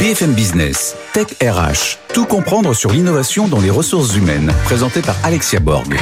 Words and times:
BFM 0.00 0.32
Business, 0.32 0.96
Tech 1.12 1.26
RH, 1.42 1.98
tout 2.14 2.24
comprendre 2.24 2.72
sur 2.72 2.90
l'innovation 2.90 3.46
dans 3.46 3.60
les 3.60 3.68
ressources 3.68 4.16
humaines, 4.16 4.50
présenté 4.64 5.02
par 5.02 5.14
Alexia 5.22 5.60
Borg. 5.60 5.94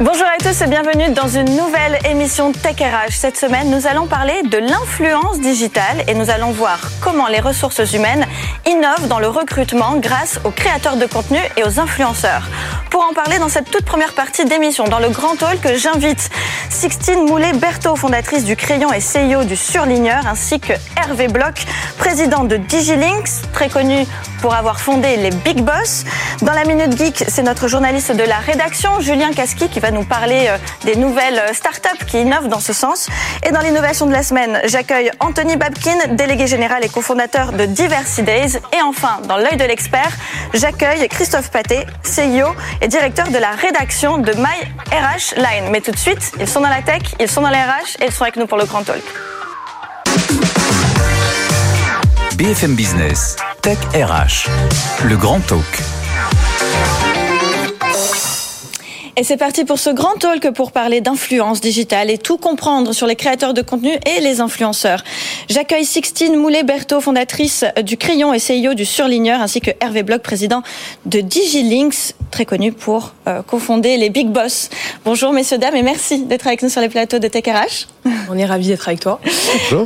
Bonjour 0.00 0.26
à 0.26 0.36
tous 0.42 0.60
et 0.60 0.66
bienvenue 0.66 1.10
dans 1.14 1.28
une 1.28 1.56
nouvelle 1.56 2.00
émission 2.10 2.50
Tech 2.50 2.74
RH. 2.80 3.12
Cette 3.12 3.36
semaine, 3.36 3.70
nous 3.70 3.86
allons 3.86 4.06
parler 4.06 4.42
de 4.42 4.58
l'influence 4.58 5.40
digitale 5.40 6.04
et 6.08 6.14
nous 6.14 6.30
allons 6.30 6.50
voir 6.50 6.80
comment 7.00 7.28
les 7.28 7.38
ressources 7.38 7.92
humaines 7.92 8.26
innovent 8.66 9.06
dans 9.08 9.20
le 9.20 9.28
recrutement 9.28 9.96
grâce 9.98 10.40
aux 10.42 10.50
créateurs 10.50 10.96
de 10.96 11.06
contenu 11.06 11.38
et 11.56 11.62
aux 11.62 11.78
influenceurs. 11.78 12.42
Pour 12.90 13.02
en 13.04 13.12
parler 13.12 13.38
dans 13.38 13.48
cette 13.48 13.70
toute 13.70 13.84
première 13.84 14.14
partie 14.14 14.44
d'émission, 14.44 14.84
dans 14.84 14.98
le 14.98 15.10
grand 15.10 15.40
hall 15.42 15.58
que 15.62 15.76
j'invite 15.76 16.30
Sixtine 16.70 17.26
Moulet-Berthaud, 17.26 17.94
fondatrice 17.94 18.44
du 18.44 18.56
Crayon 18.56 18.92
et 18.92 19.00
CEO 19.00 19.44
du 19.44 19.56
Surligneur, 19.56 20.26
ainsi 20.26 20.58
que 20.58 20.72
Hervé 20.96 21.28
Bloch, 21.28 21.66
président 21.98 22.44
de 22.44 22.56
Très 23.52 23.68
connu 23.68 24.06
pour 24.40 24.54
avoir 24.54 24.80
fondé 24.80 25.16
les 25.16 25.30
Big 25.30 25.60
Boss. 25.60 26.04
Dans 26.40 26.54
la 26.54 26.64
Minute 26.64 26.96
Geek, 26.96 27.24
c'est 27.28 27.42
notre 27.42 27.68
journaliste 27.68 28.12
de 28.12 28.22
la 28.22 28.38
rédaction, 28.38 28.98
Julien 29.00 29.32
Casqui, 29.32 29.68
qui 29.68 29.78
va 29.78 29.90
nous 29.90 30.04
parler 30.04 30.46
euh, 30.48 30.56
des 30.84 30.96
nouvelles 30.96 31.38
euh, 31.38 31.52
startups 31.52 32.02
qui 32.06 32.22
innovent 32.22 32.48
dans 32.48 32.60
ce 32.60 32.72
sens. 32.72 33.08
Et 33.46 33.52
dans 33.52 33.60
l'innovation 33.60 34.06
de 34.06 34.12
la 34.12 34.22
semaine, 34.22 34.58
j'accueille 34.64 35.10
Anthony 35.20 35.56
Babkin, 35.56 35.98
délégué 36.12 36.46
général 36.46 36.82
et 36.82 36.88
cofondateur 36.88 37.52
de 37.52 37.66
Diversity 37.66 38.22
Days. 38.22 38.56
Et 38.72 38.80
enfin, 38.82 39.20
dans 39.28 39.36
l'œil 39.36 39.58
de 39.58 39.64
l'expert, 39.64 40.10
j'accueille 40.54 41.06
Christophe 41.08 41.50
Paté, 41.50 41.84
CEO 42.04 42.54
et 42.80 42.88
directeur 42.88 43.28
de 43.28 43.38
la 43.38 43.50
rédaction 43.50 44.16
de 44.16 44.32
My 44.32 44.60
RH 44.90 45.36
Line. 45.36 45.70
Mais 45.70 45.82
tout 45.82 45.92
de 45.92 45.98
suite, 45.98 46.32
ils 46.40 46.48
sont 46.48 46.60
dans 46.60 46.70
la 46.70 46.80
tech, 46.80 47.02
ils 47.20 47.28
sont 47.28 47.42
dans 47.42 47.50
les 47.50 47.58
RH 47.58 48.00
et 48.00 48.06
ils 48.06 48.12
sont 48.12 48.22
avec 48.22 48.36
nous 48.36 48.46
pour 48.46 48.56
le 48.56 48.64
Grand 48.64 48.82
Talk. 48.82 49.02
BFM 52.36 52.74
Business, 52.74 53.36
Tech 53.62 53.78
RH, 53.94 54.48
le 55.08 55.16
grand 55.16 55.40
talk. 55.46 56.03
Et 59.16 59.22
c'est 59.22 59.36
parti 59.36 59.64
pour 59.64 59.78
ce 59.78 59.90
grand 59.90 60.14
talk 60.14 60.50
pour 60.50 60.72
parler 60.72 61.00
d'influence 61.00 61.60
digitale 61.60 62.10
et 62.10 62.18
tout 62.18 62.36
comprendre 62.36 62.92
sur 62.92 63.06
les 63.06 63.14
créateurs 63.14 63.54
de 63.54 63.62
contenu 63.62 63.92
et 64.06 64.20
les 64.20 64.40
influenceurs. 64.40 65.04
J'accueille 65.48 65.84
Sixtine 65.84 66.34
Moulet-Berthaud, 66.34 67.00
fondatrice 67.00 67.64
du 67.84 67.96
Crayon 67.96 68.34
et 68.34 68.38
CEO 68.38 68.74
du 68.74 68.84
Surligneur, 68.84 69.40
ainsi 69.40 69.60
que 69.60 69.70
Hervé 69.80 70.02
Bloch, 70.02 70.20
président 70.20 70.64
de 71.06 71.20
Digilinks, 71.20 72.14
très 72.32 72.44
connu 72.44 72.72
pour 72.72 73.14
euh, 73.28 73.42
cofonder 73.42 73.98
les 73.98 74.10
Big 74.10 74.26
Boss. 74.26 74.68
Bonjour 75.04 75.32
messieurs, 75.32 75.58
dames, 75.58 75.76
et 75.76 75.82
merci 75.82 76.24
d'être 76.24 76.48
avec 76.48 76.62
nous 76.62 76.68
sur 76.68 76.80
les 76.80 76.88
plateaux 76.88 77.20
de 77.20 77.28
TechRH. 77.28 77.86
On 78.30 78.36
est 78.36 78.44
ravis 78.44 78.68
d'être 78.68 78.88
avec 78.88 79.00
toi. 79.00 79.20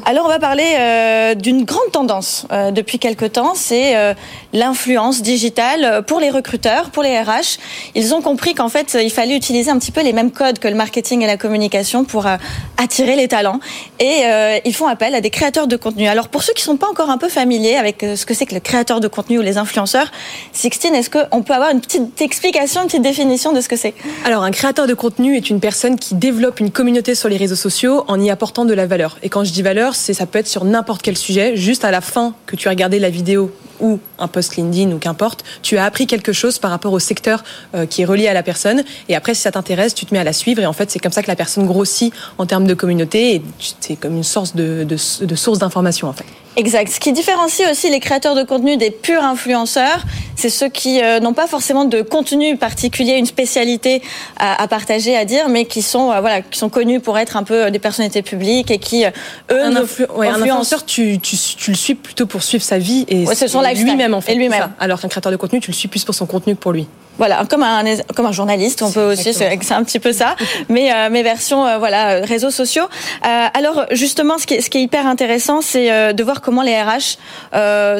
Alors 0.06 0.24
on 0.24 0.28
va 0.28 0.38
parler 0.38 0.64
euh, 0.78 1.34
d'une 1.34 1.64
grande 1.64 1.90
tendance 1.92 2.46
euh, 2.50 2.70
depuis 2.70 2.98
quelque 2.98 3.24
temps, 3.24 3.52
c'est 3.54 3.96
euh, 3.96 4.14
l'influence 4.52 5.22
digitale 5.22 6.02
pour 6.06 6.20
les 6.20 6.30
recruteurs, 6.30 6.90
pour 6.90 7.02
les 7.02 7.18
RH. 7.20 7.58
Ils 7.94 8.14
ont 8.14 8.22
compris 8.22 8.54
qu'en 8.54 8.68
fait 8.68 8.96
il 9.00 9.10
fallait 9.18 9.36
utiliser 9.36 9.72
un 9.72 9.80
petit 9.80 9.90
peu 9.90 10.04
les 10.04 10.12
mêmes 10.12 10.30
codes 10.30 10.60
que 10.60 10.68
le 10.68 10.76
marketing 10.76 11.22
et 11.22 11.26
la 11.26 11.36
communication 11.36 12.04
pour 12.04 12.28
euh, 12.28 12.36
attirer 12.76 13.16
les 13.16 13.26
talents. 13.26 13.58
Et 13.98 14.20
euh, 14.22 14.60
ils 14.64 14.72
font 14.72 14.86
appel 14.86 15.12
à 15.16 15.20
des 15.20 15.30
créateurs 15.30 15.66
de 15.66 15.74
contenu. 15.74 16.06
Alors 16.06 16.28
pour 16.28 16.44
ceux 16.44 16.52
qui 16.52 16.62
sont 16.62 16.76
pas 16.76 16.88
encore 16.88 17.10
un 17.10 17.18
peu 17.18 17.28
familiers 17.28 17.74
avec 17.74 18.04
euh, 18.04 18.14
ce 18.14 18.24
que 18.24 18.32
c'est 18.32 18.46
que 18.46 18.54
le 18.54 18.60
créateur 18.60 19.00
de 19.00 19.08
contenu 19.08 19.40
ou 19.40 19.42
les 19.42 19.58
influenceurs, 19.58 20.12
Sixtine, 20.52 20.94
est-ce 20.94 21.10
qu'on 21.10 21.42
peut 21.42 21.52
avoir 21.52 21.70
une 21.70 21.80
petite 21.80 22.22
explication, 22.22 22.82
une 22.82 22.86
petite 22.86 23.02
définition 23.02 23.52
de 23.52 23.60
ce 23.60 23.68
que 23.68 23.74
c'est? 23.74 23.92
Alors 24.24 24.44
un 24.44 24.52
créateur 24.52 24.86
de 24.86 24.94
contenu 24.94 25.36
est 25.36 25.50
une 25.50 25.58
personne 25.58 25.98
qui 25.98 26.14
développe 26.14 26.60
une 26.60 26.70
communauté 26.70 27.16
sur 27.16 27.28
les 27.28 27.38
réseaux 27.38 27.56
sociaux 27.56 28.04
en 28.06 28.20
y 28.20 28.30
apportant 28.30 28.66
de 28.66 28.74
la 28.74 28.86
valeur. 28.86 29.18
Et 29.24 29.28
quand 29.30 29.42
je 29.42 29.52
dis 29.52 29.62
valeur, 29.62 29.96
c'est 29.96 30.14
ça 30.14 30.26
peut 30.26 30.38
être 30.38 30.46
sur 30.46 30.64
n'importe 30.64 31.02
quel 31.02 31.18
sujet. 31.18 31.56
Juste 31.56 31.84
à 31.84 31.90
la 31.90 32.00
fin 32.00 32.34
que 32.46 32.54
tu 32.54 32.68
as 32.68 32.70
regardé 32.70 33.00
la 33.00 33.10
vidéo 33.10 33.50
ou 33.80 33.98
un 34.18 34.28
post 34.28 34.56
LinkedIn 34.56 34.92
ou 34.92 34.98
qu'importe, 34.98 35.44
tu 35.62 35.78
as 35.78 35.84
appris 35.84 36.06
quelque 36.06 36.32
chose 36.32 36.58
par 36.58 36.70
rapport 36.70 36.92
au 36.92 36.98
secteur 36.98 37.44
euh, 37.74 37.86
qui 37.86 38.02
est 38.02 38.04
relié 38.04 38.28
à 38.28 38.34
la 38.34 38.42
personne. 38.42 38.82
Et 39.08 39.16
après, 39.16 39.34
si 39.34 39.42
ça 39.42 39.52
t'intéresse, 39.52 39.94
tu 39.94 40.06
te 40.06 40.14
mets 40.14 40.20
à 40.20 40.24
la 40.24 40.32
suivre. 40.32 40.62
Et 40.62 40.66
en 40.66 40.72
fait, 40.72 40.90
c'est 40.90 40.98
comme 40.98 41.12
ça 41.12 41.22
que 41.22 41.28
la 41.28 41.36
personne 41.36 41.66
grossit 41.66 42.12
en 42.38 42.46
termes 42.46 42.66
de 42.66 42.74
communauté. 42.74 43.36
Et 43.36 43.42
c'est 43.80 43.96
comme 43.96 44.16
une 44.16 44.24
source 44.24 44.54
de, 44.54 44.84
de, 44.84 45.24
de 45.24 45.34
source 45.34 45.58
d'information 45.58 46.08
en 46.08 46.12
fait. 46.12 46.26
Exact. 46.58 46.90
Ce 46.90 46.98
qui 46.98 47.12
différencie 47.12 47.70
aussi 47.70 47.88
les 47.88 48.00
créateurs 48.00 48.34
de 48.34 48.42
contenu 48.42 48.76
des 48.76 48.90
purs 48.90 49.22
influenceurs, 49.22 50.02
c'est 50.34 50.50
ceux 50.50 50.68
qui 50.68 51.00
euh, 51.00 51.20
n'ont 51.20 51.32
pas 51.32 51.46
forcément 51.46 51.84
de 51.84 52.02
contenu 52.02 52.56
particulier, 52.56 53.12
une 53.12 53.26
spécialité 53.26 54.02
à, 54.36 54.60
à 54.60 54.66
partager, 54.66 55.16
à 55.16 55.24
dire, 55.24 55.48
mais 55.48 55.66
qui 55.66 55.82
sont 55.82 56.10
euh, 56.10 56.20
voilà, 56.20 56.42
qui 56.42 56.58
sont 56.58 56.68
connus 56.68 56.98
pour 56.98 57.16
être 57.16 57.36
un 57.36 57.44
peu 57.44 57.70
des 57.70 57.78
personnalités 57.78 58.22
publiques 58.22 58.72
et 58.72 58.78
qui 58.78 59.04
euh, 59.04 59.10
eux 59.52 59.62
un, 59.62 59.76
influ 59.76 60.06
ouais, 60.16 60.26
un 60.26 60.42
influenceur, 60.42 60.84
tu, 60.84 61.20
tu, 61.20 61.36
tu, 61.36 61.70
le 61.70 61.76
suis 61.76 61.94
plutôt 61.94 62.26
pour 62.26 62.42
suivre 62.42 62.64
sa 62.64 62.78
vie 62.78 63.04
et 63.06 63.24
ouais, 63.24 63.74
lui-même 63.74 64.14
en 64.14 64.20
fait. 64.20 64.34
Lui-même. 64.34 64.72
Alors 64.80 65.00
qu'un 65.00 65.08
créateur 65.08 65.30
de 65.30 65.36
contenu, 65.36 65.60
tu 65.60 65.70
le 65.70 65.76
suis 65.76 65.86
plus 65.86 66.04
pour 66.04 66.16
son 66.16 66.26
contenu 66.26 66.56
que 66.56 66.60
pour 66.60 66.72
lui. 66.72 66.88
Voilà, 67.18 67.44
comme 67.50 67.64
un 67.64 67.84
comme 68.14 68.26
un 68.26 68.32
journaliste, 68.32 68.82
on 68.82 68.90
peut 68.90 69.12
aussi, 69.12 69.34
c'est 69.34 69.72
un 69.72 69.84
petit 69.84 69.98
peu 69.98 70.12
ça. 70.12 70.36
Mais 70.68 70.92
euh, 70.92 71.10
mes 71.10 71.22
versions, 71.22 71.66
euh, 71.66 71.78
voilà, 71.78 72.20
réseaux 72.20 72.50
sociaux. 72.50 72.84
Euh, 72.84 73.46
alors 73.54 73.86
justement, 73.90 74.38
ce 74.38 74.46
qui 74.46 74.54
est, 74.54 74.60
ce 74.60 74.70
qui 74.70 74.78
est 74.78 74.82
hyper 74.82 75.06
intéressant, 75.06 75.60
c'est 75.60 75.90
euh, 75.90 76.12
de 76.12 76.22
voir 76.22 76.40
comment 76.40 76.62
les 76.62 76.80
RH 76.80 77.18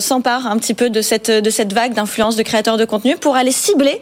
s'emparent 0.00 0.46
un 0.46 0.56
petit 0.58 0.74
peu 0.74 0.88
de 0.88 1.02
cette 1.02 1.30
de 1.30 1.50
cette 1.50 1.72
vague 1.72 1.94
d'influence 1.94 2.36
de 2.36 2.42
créateurs 2.42 2.76
de 2.76 2.84
contenu 2.84 3.16
pour 3.16 3.36
aller 3.36 3.52
cibler 3.52 4.00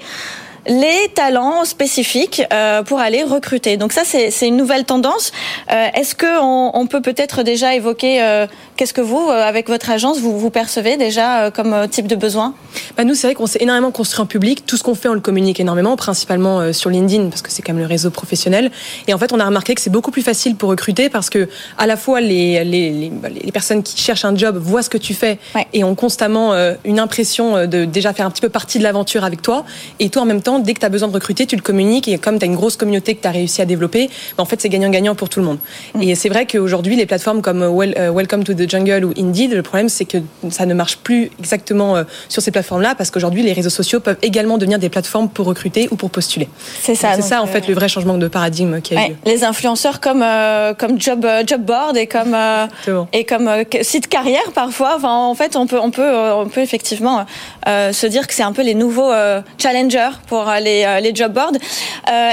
les 0.68 1.08
talents 1.14 1.64
spécifiques 1.64 2.42
euh, 2.52 2.82
pour 2.82 3.00
aller 3.00 3.22
recruter. 3.22 3.76
Donc 3.76 3.92
ça, 3.92 4.02
c'est 4.04 4.46
une 4.46 4.56
nouvelle 4.56 4.84
tendance. 4.84 5.32
Euh, 5.72 5.86
Est-ce 5.94 6.14
que 6.14 6.40
on, 6.40 6.72
on 6.74 6.86
peut 6.86 7.00
peut-être 7.00 7.42
déjà 7.42 7.74
évoquer 7.74 8.22
euh, 8.22 8.46
qu'est-ce 8.76 8.94
que 8.94 9.00
vous, 9.00 9.28
euh, 9.28 9.42
avec 9.42 9.68
votre 9.68 9.90
agence, 9.90 10.20
vous, 10.20 10.38
vous 10.38 10.50
percevez 10.50 10.96
déjà 10.96 11.44
euh, 11.44 11.50
comme 11.50 11.88
type 11.88 12.06
de 12.06 12.14
besoin? 12.14 12.54
Bah 12.96 13.04
Nous, 13.04 13.14
c'est 13.14 13.26
vrai 13.26 13.34
qu'on 13.34 13.46
s'est 13.46 13.58
énormément 13.62 13.90
construit 13.90 14.20
en 14.20 14.26
public. 14.26 14.64
Tout 14.66 14.76
ce 14.76 14.82
qu'on 14.82 14.94
fait, 14.94 15.08
on 15.08 15.14
le 15.14 15.20
communique 15.20 15.58
énormément, 15.60 15.96
principalement 15.96 16.60
euh, 16.60 16.72
sur 16.72 16.90
LinkedIn, 16.90 17.28
parce 17.30 17.42
que 17.42 17.50
c'est 17.50 17.62
quand 17.62 17.72
même 17.72 17.82
le 17.82 17.88
réseau 17.88 18.10
professionnel. 18.10 18.70
Et 19.08 19.14
en 19.14 19.18
fait, 19.18 19.32
on 19.32 19.40
a 19.40 19.44
remarqué 19.44 19.74
que 19.74 19.80
c'est 19.80 19.90
beaucoup 19.90 20.10
plus 20.10 20.22
facile 20.22 20.56
pour 20.56 20.68
recruter 20.68 21.08
parce 21.08 21.30
que 21.30 21.48
à 21.78 21.86
la 21.86 21.96
fois 21.96 22.20
les, 22.20 22.64
les, 22.64 22.90
les, 22.90 23.12
les 23.42 23.52
personnes 23.52 23.82
qui 23.82 24.00
cherchent 24.00 24.24
un 24.24 24.36
job 24.36 24.56
voient 24.56 24.82
ce 24.82 24.90
que 24.90 24.98
tu 24.98 25.14
fais 25.14 25.38
ouais. 25.54 25.66
et 25.72 25.84
ont 25.84 25.94
constamment 25.94 26.54
une 26.84 26.98
impression 26.98 27.66
de 27.66 27.84
déjà 27.84 28.12
faire 28.12 28.26
un 28.26 28.30
petit 28.30 28.40
peu 28.40 28.48
partie 28.48 28.78
de 28.78 28.82
l'aventure 28.82 29.24
avec 29.24 29.42
toi. 29.42 29.64
Et 29.98 30.10
toi, 30.10 30.22
en 30.22 30.24
même 30.26 30.42
temps, 30.42 30.58
dès 30.58 30.74
que 30.74 30.80
tu 30.80 30.86
as 30.86 30.88
besoin 30.88 31.08
de 31.08 31.12
recruter, 31.12 31.46
tu 31.46 31.56
le 31.56 31.62
communiques 31.62 32.08
et 32.08 32.18
comme 32.18 32.38
tu 32.38 32.44
as 32.44 32.46
une 32.46 32.54
grosse 32.54 32.76
communauté 32.76 33.14
que 33.14 33.22
tu 33.22 33.28
as 33.28 33.32
réussi 33.32 33.62
à 33.62 33.64
développer, 33.64 34.08
ben 34.36 34.42
en 34.42 34.46
fait 34.46 34.60
c'est 34.60 34.68
gagnant-gagnant 34.68 35.14
pour 35.14 35.28
tout 35.28 35.40
le 35.40 35.46
monde. 35.46 35.58
Mmh. 35.94 36.02
Et 36.02 36.14
c'est 36.14 36.28
vrai 36.28 36.46
qu'aujourd'hui, 36.46 36.96
les 36.96 37.06
plateformes 37.06 37.42
comme 37.42 37.64
Welcome 37.64 38.44
to 38.44 38.54
the 38.54 38.65
Jungle 38.68 39.04
ou 39.04 39.12
Indeed, 39.18 39.52
le 39.52 39.62
problème 39.62 39.88
c'est 39.88 40.04
que 40.04 40.18
ça 40.50 40.66
ne 40.66 40.74
marche 40.74 40.98
plus 40.98 41.30
exactement 41.38 41.96
euh, 41.96 42.04
sur 42.28 42.42
ces 42.42 42.50
plateformes-là 42.50 42.94
parce 42.94 43.10
qu'aujourd'hui 43.10 43.42
les 43.42 43.52
réseaux 43.52 43.70
sociaux 43.70 44.00
peuvent 44.00 44.18
également 44.22 44.58
devenir 44.58 44.78
des 44.78 44.88
plateformes 44.88 45.28
pour 45.28 45.46
recruter 45.46 45.88
ou 45.90 45.96
pour 45.96 46.10
postuler. 46.10 46.48
C'est 46.82 46.94
ça. 46.94 47.14
C'est 47.14 47.22
ça 47.22 47.42
en 47.42 47.46
fait 47.46 47.64
euh... 47.64 47.68
le 47.68 47.74
vrai 47.74 47.88
changement 47.88 48.18
de 48.18 48.28
paradigme 48.28 48.80
qui 48.80 48.94
a 48.94 48.98
ouais, 48.98 49.06
eu 49.06 49.10
lieu. 49.10 49.16
Les 49.26 49.44
influenceurs 49.44 50.00
comme 50.00 50.22
euh, 50.22 50.74
comme 50.74 51.00
job 51.00 51.26
job 51.46 51.62
board 51.62 51.96
et 51.96 52.06
comme 52.06 52.34
euh, 52.34 52.66
et 53.12 53.24
comme 53.24 53.50
site 53.82 54.08
carrière 54.08 54.52
parfois. 54.54 54.94
Enfin 54.96 55.12
en 55.12 55.34
fait 55.34 55.56
on 55.56 55.66
peut 55.66 55.80
on 55.80 55.90
peut 55.90 56.14
on 56.14 56.48
peut 56.48 56.60
effectivement 56.60 57.24
se 57.66 58.06
dire 58.06 58.26
que 58.26 58.34
c'est 58.34 58.42
un 58.42 58.52
peu 58.52 58.62
les 58.62 58.74
nouveaux 58.74 59.12
challengers 59.58 60.10
pour 60.28 60.50
les 60.60 61.00
les 61.00 61.14
job 61.14 61.32
boards. 61.32 61.52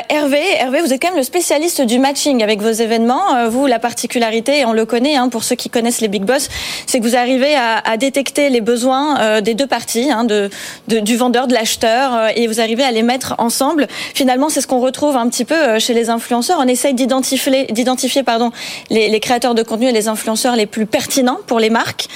Hervé, 0.10 0.42
Hervé, 0.60 0.82
vous 0.82 0.94
êtes 0.94 1.02
quand 1.02 1.10
même 1.10 1.18
le 1.18 1.24
spécialiste 1.24 1.82
du 1.82 2.00
matching 2.00 2.44
avec 2.44 2.62
vos 2.62 2.72
événements. 2.72 3.50
Vous, 3.50 3.68
la 3.68 3.80
particularité, 3.80 4.60
et 4.60 4.66
on 4.66 4.74
le 4.74 4.86
connaît 4.86 5.16
hein, 5.16 5.30
pour 5.30 5.44
ceux 5.44 5.56
qui 5.56 5.70
connaissent 5.70 6.02
les 6.02 6.08
big 6.08 6.23
boss, 6.24 6.50
c'est 6.86 7.00
que 7.00 7.04
vous 7.04 7.16
arrivez 7.16 7.56
à, 7.56 7.98
détecter 7.98 8.50
les 8.50 8.62
besoins 8.62 9.20
euh, 9.20 9.42
des 9.42 9.54
deux 9.54 9.68
parties, 9.68 10.12
hein, 10.12 10.24
de, 10.24 10.50
du 10.88 11.16
vendeur, 11.16 11.48
de 11.48 11.54
l'acheteur, 11.54 12.14
euh, 12.14 12.28
et 12.36 12.48
vous 12.48 12.60
arrivez 12.60 12.84
à 12.84 12.92
les 12.92 13.04
mettre 13.04 13.36
ensemble. 13.38 13.88
Finalement, 14.14 14.50
c'est 14.50 14.62
ce 14.62 14.68
qu'on 14.68 14.80
retrouve 14.80 15.16
un 15.16 15.30
petit 15.30 15.46
peu 15.46 15.56
euh, 15.56 15.80
chez 15.80 15.94
les 15.94 16.10
influenceurs. 16.10 16.58
On 16.60 16.68
essaye 16.68 16.94
d'identifier, 16.94 18.24
pardon, 18.24 18.52
les, 18.90 19.20
créateurs 19.20 19.56
de 19.56 19.64
contenu 19.64 19.88
et 19.88 19.92
les 19.92 20.08
influenceurs 20.08 20.56
les 20.56 20.66
plus 20.66 20.86
pertinents 20.86 21.40
pour 21.48 21.60
les 21.60 21.70
marques, 21.70 22.08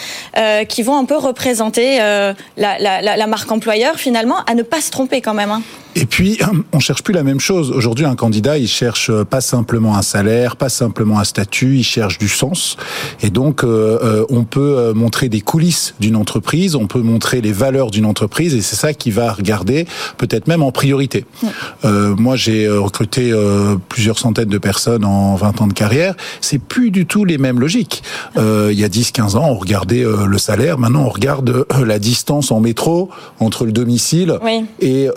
qui 0.67 0.83
vont 0.83 0.97
un 0.97 1.05
peu 1.05 1.15
représenter 1.15 1.99
la, 2.57 3.27
marque 3.27 3.51
employeur 3.51 3.95
finalement, 3.95 4.37
à 4.45 4.55
ne 4.55 4.63
pas 4.63 4.81
se 4.81 4.91
tromper 4.91 5.21
quand 5.21 5.33
même. 5.33 5.51
Hein. 5.51 5.61
Et 5.95 6.05
puis, 6.05 6.39
on 6.73 6.79
cherche 6.79 7.03
plus 7.03 7.13
la 7.13 7.23
même 7.23 7.39
chose. 7.39 7.71
Aujourd'hui, 7.71 8.05
un 8.05 8.15
candidat, 8.15 8.57
il 8.57 8.67
cherche 8.67 9.11
pas 9.23 9.41
simplement 9.41 9.97
un 9.97 10.01
salaire, 10.01 10.55
pas 10.55 10.69
simplement 10.69 11.19
un 11.19 11.23
statut, 11.23 11.77
il 11.77 11.83
cherche 11.83 12.17
du 12.17 12.29
sens. 12.29 12.77
Et 13.21 13.29
donc, 13.29 13.63
on 14.29 14.43
peut 14.43 14.93
montrer 14.93 15.29
des 15.29 15.41
coulisses 15.41 15.95
d'une 15.99 16.15
entreprise, 16.15 16.75
on 16.75 16.87
peut 16.87 17.01
montrer 17.01 17.41
les 17.41 17.51
valeurs 17.51 17.91
d'une 17.91 18.05
entreprise, 18.05 18.55
et 18.55 18.61
c'est 18.61 18.75
ça 18.75 18.93
qui 18.93 19.11
va 19.11 19.31
regarder, 19.31 19.85
peut-être 20.17 20.47
même 20.47 20.63
en 20.63 20.71
priorité. 20.71 21.25
Euh, 21.85 22.15
moi, 22.15 22.35
j'ai 22.35 22.67
recruté 22.67 23.31
euh, 23.31 23.75
plusieurs 23.89 24.19
centaines 24.19 24.49
de 24.49 24.57
personnes 24.57 25.05
en 25.05 25.35
20 25.35 25.61
ans 25.61 25.67
de 25.67 25.73
carrière. 25.73 26.15
C'est 26.41 26.59
plus 26.59 26.91
du 26.91 27.05
tout 27.05 27.25
les 27.25 27.37
mêmes 27.37 27.59
logiques. 27.59 28.03
Euh, 28.37 28.69
il 28.71 28.79
y 28.79 28.83
a 28.83 28.89
10-15 28.89 29.37
ans, 29.37 29.49
on 29.49 29.55
regardait 29.55 30.03
le 30.03 30.37
salaire. 30.37 30.77
Maintenant, 30.77 31.05
on 31.05 31.09
regarde 31.09 31.65
la 31.85 31.99
distance 31.99 32.51
en 32.51 32.59
métro 32.59 33.09
entre 33.39 33.65
le 33.65 33.71
domicile 33.71 34.37
oui. 34.43 34.65
et, 34.79 35.07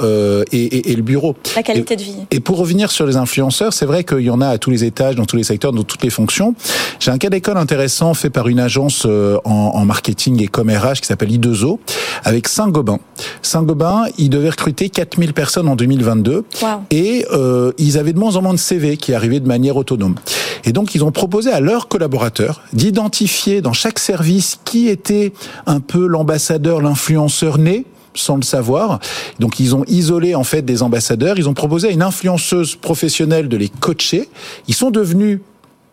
et 0.52 0.90
et, 0.90 0.94
le 0.94 1.02
bureau. 1.02 1.36
La 1.56 1.62
qualité 1.62 1.96
de 1.96 2.02
vie. 2.02 2.14
Et 2.30 2.40
pour 2.40 2.58
revenir 2.58 2.90
sur 2.90 3.06
les 3.06 3.16
influenceurs, 3.16 3.72
c'est 3.72 3.86
vrai 3.86 4.04
qu'il 4.04 4.20
y 4.20 4.30
en 4.30 4.40
a 4.40 4.48
à 4.48 4.58
tous 4.58 4.70
les 4.70 4.84
étages, 4.84 5.14
dans 5.14 5.24
tous 5.24 5.36
les 5.36 5.44
secteurs, 5.44 5.72
dans 5.72 5.82
toutes 5.82 6.02
les 6.02 6.10
fonctions. 6.10 6.54
J'ai 6.98 7.10
un 7.10 7.18
cas 7.18 7.30
d'école 7.30 7.56
intéressant 7.56 8.14
fait 8.14 8.30
par 8.30 8.48
une 8.48 8.60
agence 8.70 9.02
euh, 9.04 9.36
en, 9.44 9.84
marketing 9.84 10.40
et 10.40 10.46
comme 10.46 10.70
RH 10.70 11.00
qui 11.00 11.06
s'appelle 11.08 11.30
I2O, 11.32 11.78
avec 12.22 12.46
Saint-Gobain. 12.46 13.00
Saint-Gobain, 13.42 14.04
ils 14.16 14.30
devaient 14.30 14.50
recruter 14.50 14.90
4000 14.90 15.32
personnes 15.34 15.66
en 15.66 15.74
2022 15.74 16.44
et 16.92 17.26
euh, 17.32 17.72
ils 17.78 17.98
avaient 17.98 18.12
de 18.12 18.18
moins 18.18 18.36
en 18.36 18.42
moins 18.42 18.54
de 18.54 18.58
CV 18.58 18.96
qui 18.96 19.12
arrivaient 19.12 19.40
de 19.40 19.48
manière 19.48 19.76
autonome. 19.76 20.14
Et 20.62 20.72
donc, 20.72 20.94
ils 20.94 21.02
ont 21.02 21.10
proposé 21.10 21.50
à 21.50 21.58
leurs 21.58 21.88
collaborateurs 21.88 22.62
d'identifier 22.72 23.60
dans 23.60 23.72
chaque 23.72 23.98
service 23.98 24.60
qui 24.64 24.88
était 24.88 25.32
un 25.66 25.80
peu 25.80 26.06
l'ambassadeur, 26.06 26.80
l'influenceur 26.80 27.58
né 27.58 27.86
sans 28.14 28.36
le 28.36 28.42
savoir. 28.42 28.98
Donc 29.38 29.60
ils 29.60 29.74
ont 29.74 29.84
isolé 29.86 30.34
en 30.34 30.44
fait 30.44 30.62
des 30.62 30.82
ambassadeurs, 30.82 31.38
ils 31.38 31.48
ont 31.48 31.54
proposé 31.54 31.88
à 31.88 31.90
une 31.92 32.02
influenceuse 32.02 32.74
professionnelle 32.76 33.48
de 33.48 33.56
les 33.56 33.68
coacher. 33.68 34.28
Ils 34.68 34.74
sont 34.74 34.90
devenus 34.90 35.40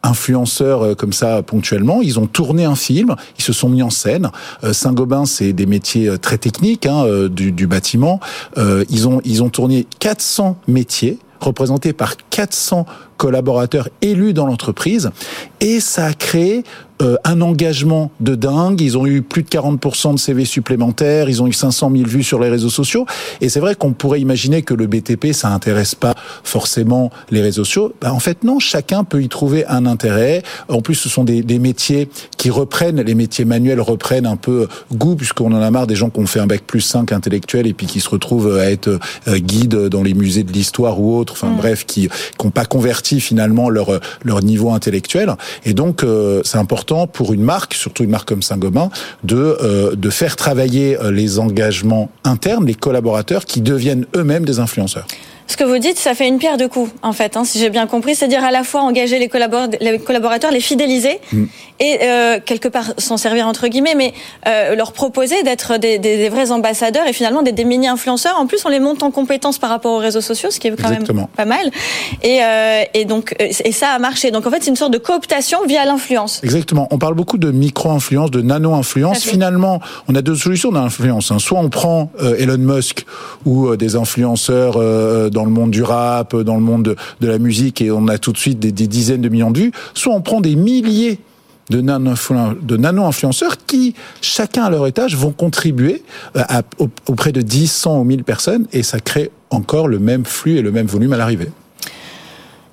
influenceurs 0.07 0.83
euh, 0.83 0.95
comme 0.95 1.13
ça 1.13 1.43
ponctuellement. 1.43 2.01
Ils 2.01 2.19
ont 2.19 2.27
tourné 2.27 2.65
un 2.65 2.75
film, 2.75 3.15
ils 3.37 3.43
se 3.43 3.53
sont 3.53 3.69
mis 3.69 3.83
en 3.83 3.89
scène. 3.89 4.31
Euh, 4.63 4.73
Saint-Gobain, 4.73 5.25
c'est 5.25 5.53
des 5.53 5.65
métiers 5.65 6.07
euh, 6.07 6.17
très 6.17 6.37
techniques 6.37 6.85
hein, 6.85 7.05
du, 7.29 7.51
du, 7.51 7.67
bâtiment. 7.67 8.19
ils 8.55 9.07
ont 9.07 9.21
ils 9.25 9.43
ont 9.43 9.49
tourné 9.49 9.85
400 9.99 10.57
métiers 10.67 11.19
représentés 11.39 11.93
par 11.93 12.15
400 12.29 12.85
collaborateurs 13.17 13.89
élus 14.01 14.33
dans 14.33 14.45
l'entreprise 14.45 15.09
et 15.59 15.79
ça 15.79 16.05
a 16.05 16.13
créé 16.13 16.63
euh, 17.01 17.15
un 17.23 17.41
engagement 17.41 18.09
de 18.21 18.33
dingue. 18.33 18.81
Ils 18.81 18.97
ont 18.97 19.05
eu 19.05 19.21
plus 19.21 19.43
de 19.43 19.49
40% 19.49 20.13
de 20.13 20.19
CV 20.19 20.45
supplémentaires. 20.45 21.29
Ils 21.29 21.43
ont 21.43 21.47
eu 21.47 21.53
500 21.53 21.91
000 21.95 22.09
vues 22.09 22.23
sur 22.23 22.39
les 22.39 22.49
réseaux 22.49 22.71
sociaux. 22.71 23.05
Et 23.39 23.49
c'est 23.49 23.59
vrai 23.59 23.75
qu'on 23.75 23.93
pourrait 23.93 24.19
imaginer 24.19 24.63
que 24.63 24.73
le 24.73 24.87
BTP, 24.87 25.31
ça 25.31 25.49
intéresse 25.49 25.93
pas 25.93 26.15
forcément 26.43 27.11
les 27.29 27.41
réseaux 27.41 27.65
sociaux. 27.65 27.93
Ben, 28.01 28.11
en 28.11 28.19
fait, 28.19 28.43
non. 28.43 28.57
Chacun 28.57 29.03
peut 29.03 29.21
y 29.21 29.29
trouver 29.29 29.63
un 29.67 29.85
intérêt. 29.85 30.41
En 30.69 30.81
plus, 30.81 30.95
ce 30.95 31.07
sont 31.07 31.23
des, 31.23 31.43
des 31.43 31.59
métiers 31.59 32.09
qui 32.37 32.49
reprennent, 32.49 33.01
les 33.01 33.15
métiers 33.15 33.45
manuels 33.45 33.81
reprennent 33.81 34.25
un 34.25 34.37
peu 34.37 34.67
goût, 34.91 35.15
puisqu'on 35.15 35.51
en 35.53 35.61
a 35.61 35.69
marre 35.69 35.85
des 35.85 35.95
gens 35.95 36.09
qui 36.09 36.19
ont 36.19 36.25
fait 36.25 36.39
un 36.39 36.47
bac 36.47 36.63
plus 36.65 36.81
5 36.81 37.11
intellectuel 37.11 37.67
et 37.67 37.73
puis 37.73 37.85
qui 37.85 37.99
se 37.99 38.09
retrouvent 38.09 38.57
à 38.57 38.71
être 38.71 38.99
euh, 39.27 39.37
guides 39.37 39.89
dans 39.89 40.01
les 40.01 40.15
musées 40.15 40.43
de 40.43 40.51
l'histoire 40.51 40.99
ou 40.99 41.15
autres. 41.15 41.33
Enfin, 41.33 41.49
mm. 41.49 41.57
bref, 41.57 41.85
qui 41.85 42.09
n'ont 42.43 42.49
pas 42.49 42.65
converti 42.65 43.06
finalement 43.19 43.69
leur, 43.69 43.99
leur 44.23 44.41
niveau 44.41 44.71
intellectuel. 44.71 45.33
Et 45.65 45.73
donc, 45.73 46.03
euh, 46.03 46.41
c'est 46.43 46.57
important 46.57 47.07
pour 47.07 47.33
une 47.33 47.43
marque, 47.43 47.73
surtout 47.73 48.03
une 48.03 48.09
marque 48.09 48.27
comme 48.27 48.41
Saint-Gobain, 48.41 48.89
de, 49.23 49.57
euh, 49.61 49.95
de 49.95 50.09
faire 50.09 50.35
travailler 50.35 50.97
euh, 50.99 51.11
les 51.11 51.39
engagements 51.39 52.09
internes, 52.23 52.65
les 52.65 52.75
collaborateurs 52.75 53.45
qui 53.45 53.61
deviennent 53.61 54.05
eux-mêmes 54.15 54.45
des 54.45 54.59
influenceurs. 54.59 55.07
Ce 55.47 55.55
que 55.55 55.63
vous 55.63 55.77
dites, 55.77 55.97
ça 55.97 56.13
fait 56.13 56.27
une 56.27 56.39
pierre 56.39 56.57
de 56.57 56.67
coups, 56.67 56.91
en 57.01 57.13
fait, 57.13 57.37
hein, 57.37 57.45
si 57.45 57.57
j'ai 57.59 57.69
bien 57.69 57.87
compris. 57.87 58.15
C'est-à-dire 58.15 58.43
à 58.43 58.51
la 58.51 58.63
fois 58.63 58.81
engager 58.81 59.17
les, 59.17 59.29
collaborateurs, 59.29 60.51
les 60.51 60.59
fidéliser, 60.59 61.19
mm. 61.31 61.43
et 61.79 61.99
euh, 62.01 62.39
quelque 62.43 62.67
part 62.67 62.93
s'en 62.97 63.17
servir 63.17 63.47
entre 63.47 63.67
guillemets, 63.67 63.95
mais 63.95 64.13
euh, 64.47 64.75
leur 64.75 64.91
proposer 64.91 65.43
d'être 65.43 65.77
des, 65.77 65.99
des, 65.99 66.29
vrais 66.29 66.51
ambassadeurs 66.51 67.07
et 67.07 67.13
finalement 67.13 67.43
des, 67.43 67.53
des 67.53 67.63
mini-influenceurs. 67.63 68.37
En 68.37 68.45
plus, 68.45 68.65
on 68.65 68.69
les 68.69 68.79
monte 68.79 69.03
en 69.03 69.11
compétences 69.11 69.57
par 69.57 69.69
rapport 69.69 69.93
aux 69.93 69.99
réseaux 69.99 70.21
sociaux, 70.21 70.51
ce 70.51 70.59
qui 70.59 70.67
est 70.67 70.81
quand 70.81 70.89
même 70.89 71.05
pas 71.35 71.45
mal. 71.45 71.71
Et, 72.23 72.39
euh, 72.43 72.83
et 72.93 73.05
donc, 73.05 73.35
euh, 73.41 73.47
et 73.63 73.71
ça 73.71 73.89
a 73.89 73.99
marché. 73.99 74.31
Donc 74.31 74.45
en 74.45 74.51
fait, 74.51 74.61
c'est 74.61 74.69
une 74.69 74.75
sorte 74.75 74.93
de 74.93 74.97
cooptation 74.97 75.59
via 75.67 75.85
l'influence. 75.85 76.41
Exactement. 76.43 76.87
On 76.91 76.97
parle 76.97 77.15
beaucoup 77.15 77.37
de 77.37 77.51
micro-influence, 77.51 78.31
de 78.31 78.41
nano-influence. 78.41 79.23
Finalement, 79.23 79.79
on 80.07 80.15
a 80.15 80.21
deux 80.21 80.35
solutions 80.35 80.71
d'influence. 80.71 81.31
Hein. 81.31 81.39
Soit 81.39 81.59
on 81.59 81.69
prend 81.69 82.11
euh, 82.21 82.35
Elon 82.37 82.57
Musk 82.57 83.05
ou 83.45 83.75
des 83.75 83.95
influenceurs 83.95 84.77
dans 85.37 85.45
le 85.45 85.51
monde 85.51 85.69
du 85.69 85.83
rap, 85.83 86.35
dans 86.35 86.55
le 86.55 86.61
monde 86.61 86.95
de, 87.21 87.27
la 87.27 87.37
musique, 87.37 87.79
et 87.79 87.91
on 87.91 88.07
a 88.07 88.17
tout 88.17 88.31
de 88.31 88.39
suite 88.39 88.59
des, 88.59 88.71
dizaines 88.71 89.21
de 89.21 89.29
millions 89.29 89.51
de 89.51 89.59
vues, 89.59 89.71
soit 89.93 90.11
on 90.11 90.21
prend 90.21 90.41
des 90.41 90.55
milliers 90.55 91.19
de 91.69 91.79
nano-influenceurs 91.79 93.57
qui, 93.67 93.93
chacun 94.19 94.63
à 94.63 94.71
leur 94.71 94.87
étage, 94.87 95.15
vont 95.15 95.31
contribuer 95.31 96.03
euh, 96.37 96.41
auprès 97.07 97.31
de 97.31 97.43
10, 97.43 97.71
100 97.71 97.99
ou 97.99 98.03
1000 98.03 98.23
personnes, 98.23 98.65
et 98.73 98.81
ça 98.81 98.99
crée 98.99 99.29
encore 99.51 99.87
le 99.87 99.99
même 99.99 100.25
flux 100.25 100.57
et 100.57 100.63
le 100.63 100.71
même 100.71 100.87
volume 100.87 101.13
à 101.13 101.17
l'arrivée. 101.17 101.49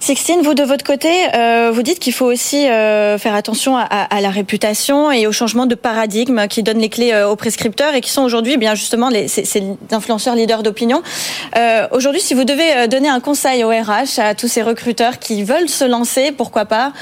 Sixtine, 0.05 0.43
vous 0.43 0.53
de 0.53 0.65
votre 0.65 0.85
côté, 0.85 1.09
euh, 1.35 1.71
vous 1.73 1.81
dites 1.81 1.99
qu'il 1.99 2.13
faut 2.13 2.27
aussi 2.27 2.69
euh, 2.69 3.17
faire 3.17 3.35
attention 3.35 3.75
à, 3.79 4.21
la 4.21 4.29
réputation 4.29 5.11
et 5.11 5.27
au 5.27 5.33
changement 5.33 5.65
de 5.65 5.75
paradigme 5.75 6.47
qui 6.47 6.63
donne 6.63 6.77
les 6.77 6.91
clés 6.91 7.15
euh, 7.15 7.31
aux 7.31 7.37
prescripteurs 7.37 7.95
et 7.95 8.03
qui 8.03 8.11
sont 8.11 8.21
aujourd'hui 8.21 8.53
eh 8.53 8.57
bien 8.59 8.75
justement 8.75 9.09
les, 9.09 9.29
ces, 9.29 9.47
ces 9.47 9.63
influenceurs 9.93 10.35
leaders 10.35 10.63
d'opinion. 10.63 11.03
aujourd'hui, 11.91 12.21
si 12.21 12.35
vous 12.35 12.45
devez 12.45 12.87
donner 12.87 13.09
un 13.09 13.21
conseil 13.21 13.65
au 13.65 13.71
RH 13.71 14.19
à 14.19 14.35
tous 14.35 14.47
ces 14.47 14.61
recruteurs 14.61 15.19
qui 15.19 15.43
veulent 15.43 15.71
se 15.71 15.87
lancer, 15.87 16.33
pourquoi 16.33 16.67
pas 16.67 16.93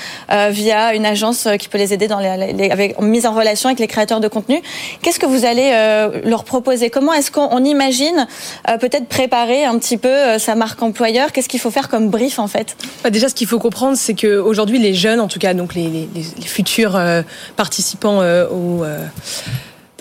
via 0.50 0.94
une 0.94 1.04
agence 1.04 1.48
qui 1.58 1.68
peut 1.68 1.78
les 1.78 1.92
aider 1.92 2.06
dans 2.06 2.20
les, 2.20 2.70
avec 2.70 3.00
mise 3.00 3.26
en 3.26 3.32
relation 3.32 3.68
avec 3.68 3.80
les 3.80 3.88
créateurs 3.88 4.20
de 4.20 4.28
contenu, 4.28 4.62
qu'est-ce 5.02 5.18
que 5.18 5.26
vous 5.26 5.44
allez 5.44 5.72
leur 6.24 6.44
proposer? 6.44 6.88
Comment 6.88 7.12
est-ce 7.14 7.32
qu'on 7.32 7.64
imagine 7.64 8.28
peut-être 8.78 9.08
préparer 9.08 9.64
un 9.64 9.76
petit 9.78 9.96
peu 9.96 10.38
sa 10.38 10.54
marque 10.54 10.80
employeur? 10.82 11.32
Qu'est-ce 11.32 11.48
qu'il 11.48 11.60
faut 11.60 11.72
faire 11.72 11.88
comme 11.88 12.08
brief 12.08 12.38
en 12.38 12.46
fait? 12.46 12.76
Bah, 13.02 13.10
déjà, 13.10 13.28
ce 13.28 13.34
qu'il 13.34 13.46
faut 13.46 13.58
comprendre, 13.58 13.96
c'est 13.96 14.14
qu'aujourd'hui, 14.14 14.78
les 14.78 14.94
jeunes, 14.94 15.20
en 15.20 15.28
tout 15.28 15.38
cas, 15.38 15.54
donc 15.54 15.74
les, 15.74 16.08
futurs 16.40 17.00
participants 17.56 18.22
au 18.50 18.84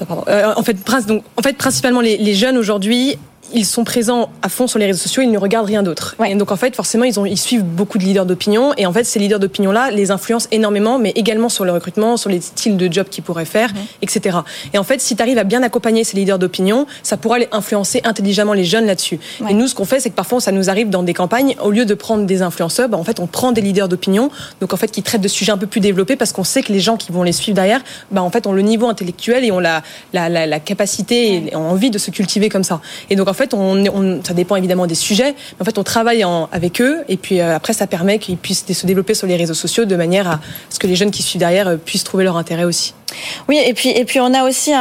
en 0.09 0.63
fait, 0.63 1.57
principalement 1.57 2.01
les 2.01 2.33
jeunes 2.33 2.57
aujourd'hui 2.57 3.17
ils 3.53 3.65
sont 3.65 3.83
présents 3.83 4.29
à 4.41 4.49
fond 4.49 4.67
sur 4.67 4.79
les 4.79 4.85
réseaux 4.85 4.99
sociaux, 4.99 5.21
ils 5.23 5.31
ne 5.31 5.37
regardent 5.37 5.67
rien 5.67 5.83
d'autre. 5.83 6.15
Et 6.25 6.35
donc 6.35 6.51
en 6.51 6.55
fait, 6.55 6.75
forcément, 6.75 7.03
ils, 7.03 7.19
ont, 7.19 7.25
ils 7.25 7.37
suivent 7.37 7.63
beaucoup 7.63 7.97
de 7.97 8.03
leaders 8.03 8.25
d'opinion. 8.25 8.73
Et 8.77 8.85
en 8.85 8.93
fait, 8.93 9.03
ces 9.03 9.19
leaders 9.19 9.39
d'opinion-là 9.39 9.91
les 9.91 10.11
influencent 10.11 10.47
énormément, 10.51 10.99
mais 10.99 11.11
également 11.15 11.49
sur 11.49 11.65
le 11.65 11.71
recrutement, 11.71 12.17
sur 12.17 12.29
les 12.29 12.41
styles 12.41 12.77
de 12.77 12.91
job 12.91 13.07
qu'ils 13.09 13.23
pourraient 13.23 13.45
faire, 13.45 13.71
etc. 14.01 14.39
Et 14.73 14.77
en 14.77 14.83
fait, 14.83 15.01
si 15.01 15.15
tu 15.15 15.21
arrives 15.21 15.37
à 15.37 15.43
bien 15.43 15.63
accompagner 15.63 16.03
ces 16.03 16.17
leaders 16.17 16.39
d'opinion, 16.39 16.85
ça 17.03 17.17
pourra 17.17 17.39
les 17.39 17.47
influencer 17.51 18.01
intelligemment 18.03 18.53
les 18.53 18.65
jeunes 18.65 18.85
là-dessus. 18.85 19.19
Et 19.49 19.53
nous, 19.53 19.67
ce 19.67 19.75
qu'on 19.75 19.85
fait, 19.85 19.99
c'est 19.99 20.09
que 20.09 20.15
parfois, 20.15 20.39
ça 20.39 20.51
nous 20.51 20.69
arrive 20.69 20.89
dans 20.89 21.03
des 21.03 21.13
campagnes, 21.13 21.55
au 21.61 21.71
lieu 21.71 21.85
de 21.85 21.93
prendre 21.93 22.25
des 22.25 22.41
influenceurs, 22.41 22.89
bah, 22.89 22.97
en 22.97 23.03
fait, 23.03 23.19
on 23.19 23.27
prend 23.27 23.51
des 23.51 23.61
leaders 23.61 23.87
d'opinion, 23.87 24.29
donc 24.59 24.73
en 24.73 24.77
fait, 24.77 24.91
qui 24.91 25.03
traitent 25.03 25.21
de 25.21 25.27
sujets 25.27 25.51
un 25.51 25.57
peu 25.57 25.67
plus 25.67 25.81
développés, 25.81 26.15
parce 26.15 26.31
qu'on 26.31 26.43
sait 26.43 26.63
que 26.63 26.71
les 26.71 26.79
gens 26.79 26.97
qui 26.97 27.11
vont 27.11 27.23
les 27.23 27.31
suivre 27.31 27.55
derrière, 27.55 27.81
bah, 28.11 28.21
en 28.21 28.29
fait, 28.29 28.47
ont 28.47 28.53
le 28.53 28.61
niveau 28.61 28.87
intellectuel 28.87 29.43
et 29.43 29.51
ont 29.51 29.59
la, 29.59 29.83
la, 30.13 30.29
la, 30.29 30.45
la 30.45 30.59
capacité 30.59 31.43
et 31.51 31.55
ont 31.55 31.69
envie 31.69 31.89
de 31.89 31.97
se 31.97 32.11
cultiver 32.11 32.49
comme 32.49 32.63
ça. 32.63 32.81
Et 33.09 33.15
donc 33.15 33.27
en 33.27 33.33
fait, 33.33 33.40
on, 33.53 33.83
on 33.87 34.23
ça 34.23 34.33
dépend 34.33 34.55
évidemment 34.55 34.87
des 34.87 34.95
sujets. 34.95 35.33
Mais 35.33 35.61
en 35.61 35.65
fait, 35.65 35.77
on 35.77 35.83
travaille 35.83 36.25
avec 36.51 36.81
eux 36.81 37.03
et 37.07 37.17
puis 37.17 37.39
euh, 37.39 37.55
après, 37.55 37.73
ça 37.73 37.87
permet 37.87 38.19
qu'ils 38.19 38.37
puissent 38.37 38.65
se 38.71 38.85
développer 38.85 39.13
sur 39.13 39.27
les 39.27 39.35
réseaux 39.35 39.53
sociaux 39.53 39.85
de 39.85 39.95
manière 39.95 40.29
à 40.29 40.39
ce 40.69 40.79
que 40.79 40.87
les 40.87 40.95
jeunes 40.95 41.11
qui 41.11 41.23
suivent 41.23 41.39
derrière 41.39 41.67
euh, 41.67 41.77
puissent 41.77 42.03
trouver 42.03 42.23
leur 42.23 42.37
intérêt 42.37 42.63
aussi. 42.63 42.93
Oui, 43.49 43.59
et 43.65 43.73
puis 43.73 43.89
et 43.89 44.05
puis 44.05 44.21
on 44.21 44.33
a 44.33 44.47
aussi 44.47 44.71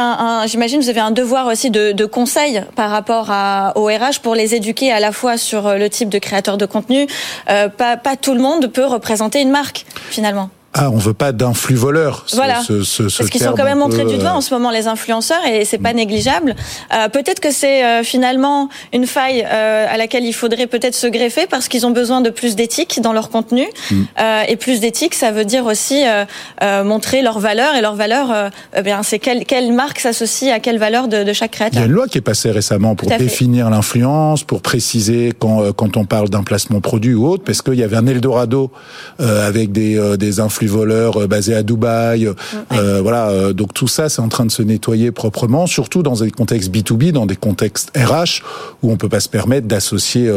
j'imagine 0.45 0.79
vous 0.79 0.87
avez 0.87 1.01
un 1.01 1.11
devoir 1.11 1.47
aussi 1.47 1.69
de, 1.69 2.05
conseil 2.05 2.63
par 2.77 2.89
rapport 2.89 3.29
au 3.75 3.87
RH 3.87 4.21
pour 4.23 4.35
les 4.35 4.55
éduquer 4.55 4.89
à 4.91 5.01
la 5.01 5.11
fois 5.11 5.37
sur 5.37 5.67
euh, 5.67 5.77
le 5.77 5.89
type 5.89 6.07
de 6.07 6.17
créateur 6.17 6.57
de 6.57 6.65
contenu. 6.65 7.07
pas 7.45 8.15
tout 8.21 8.33
le 8.33 8.39
monde 8.39 8.67
peut 8.67 8.85
représenter 8.85 9.41
une 9.41 9.51
marque 9.51 9.85
finalement. 10.09 10.49
Ah, 10.73 10.89
on 10.89 10.97
veut 10.97 11.13
pas 11.13 11.33
d'influx 11.33 11.75
voleurs. 11.75 12.25
Voilà. 12.33 12.61
Ce, 12.61 12.83
ce, 12.83 13.09
ce 13.09 13.17
Parce 13.17 13.29
qu'ils 13.29 13.41
sont 13.41 13.53
quand 13.57 13.65
même 13.65 13.79
montrés 13.79 14.05
du 14.05 14.17
doigt 14.17 14.31
en 14.31 14.39
ce 14.39 14.53
moment 14.53 14.71
les 14.71 14.87
influenceurs 14.87 15.45
et 15.45 15.65
c'est 15.65 15.77
pas 15.77 15.91
mm. 15.91 15.97
négligeable. 15.97 16.55
Euh, 16.93 17.09
peut-être 17.09 17.41
que 17.41 17.51
c'est 17.51 17.83
euh, 17.83 18.03
finalement 18.03 18.69
une 18.93 19.05
faille 19.05 19.45
euh, 19.45 19.85
à 19.89 19.97
laquelle 19.97 20.23
il 20.23 20.31
faudrait 20.31 20.67
peut-être 20.67 20.95
se 20.95 21.07
greffer 21.07 21.45
parce 21.45 21.67
qu'ils 21.67 21.85
ont 21.85 21.91
besoin 21.91 22.21
de 22.21 22.29
plus 22.29 22.55
d'éthique 22.55 23.01
dans 23.01 23.11
leur 23.11 23.29
contenu 23.29 23.65
mm. 23.91 23.95
euh, 24.21 24.43
et 24.47 24.55
plus 24.55 24.79
d'éthique, 24.79 25.13
ça 25.13 25.31
veut 25.31 25.43
dire 25.43 25.65
aussi 25.65 26.05
euh, 26.05 26.83
montrer 26.85 27.21
leurs 27.21 27.39
valeurs 27.39 27.75
et 27.75 27.81
leurs 27.81 27.95
valeurs. 27.95 28.51
Eh 28.75 28.81
bien, 28.81 29.03
c'est 29.03 29.19
quelle, 29.19 29.45
quelle 29.45 29.73
marque 29.73 29.99
s'associe 29.99 30.53
à 30.53 30.59
quelle 30.59 30.77
valeur 30.77 31.09
de, 31.09 31.23
de, 31.23 31.33
chaque 31.33 31.51
créateur. 31.51 31.79
Il 31.79 31.81
y 31.81 31.83
a 31.83 31.87
une 31.87 31.93
loi 31.93 32.07
qui 32.07 32.17
est 32.17 32.21
passée 32.21 32.49
récemment 32.49 32.95
pour 32.95 33.09
définir 33.09 33.69
l'influence, 33.69 34.45
pour 34.45 34.61
préciser 34.61 35.33
quand 35.37 35.73
quand 35.73 35.97
on 35.97 36.05
parle 36.05 36.29
d'un 36.29 36.43
placement 36.43 36.79
produit 36.79 37.13
ou 37.13 37.27
autre, 37.27 37.43
parce 37.43 37.61
qu'il 37.61 37.75
y 37.75 37.83
avait 37.83 37.97
un 37.97 38.07
Eldorado 38.07 38.71
avec 39.19 39.71
des 39.71 40.17
des 40.17 40.39
influenceurs 40.39 40.60
voleurs 40.67 41.21
euh, 41.21 41.27
basés 41.27 41.55
à 41.55 41.63
Dubaï. 41.63 42.27
Euh, 42.27 42.33
euh, 42.71 43.01
voilà, 43.01 43.53
donc 43.53 43.73
tout 43.73 43.87
ça, 43.87 44.09
c'est 44.09 44.21
en 44.21 44.27
train 44.27 44.45
de 44.45 44.51
se 44.51 44.61
nettoyer 44.61 45.11
proprement, 45.11 45.67
surtout 45.67 46.03
dans 46.03 46.15
des 46.15 46.31
contextes 46.31 46.73
B2B, 46.73 47.11
dans 47.11 47.25
des 47.25 47.35
contextes 47.35 47.91
RH, 47.97 48.43
où 48.83 48.91
on 48.91 48.97
peut 48.97 49.09
pas 49.09 49.19
se 49.19 49.29
permettre 49.29 49.67
d'associer 49.67 50.31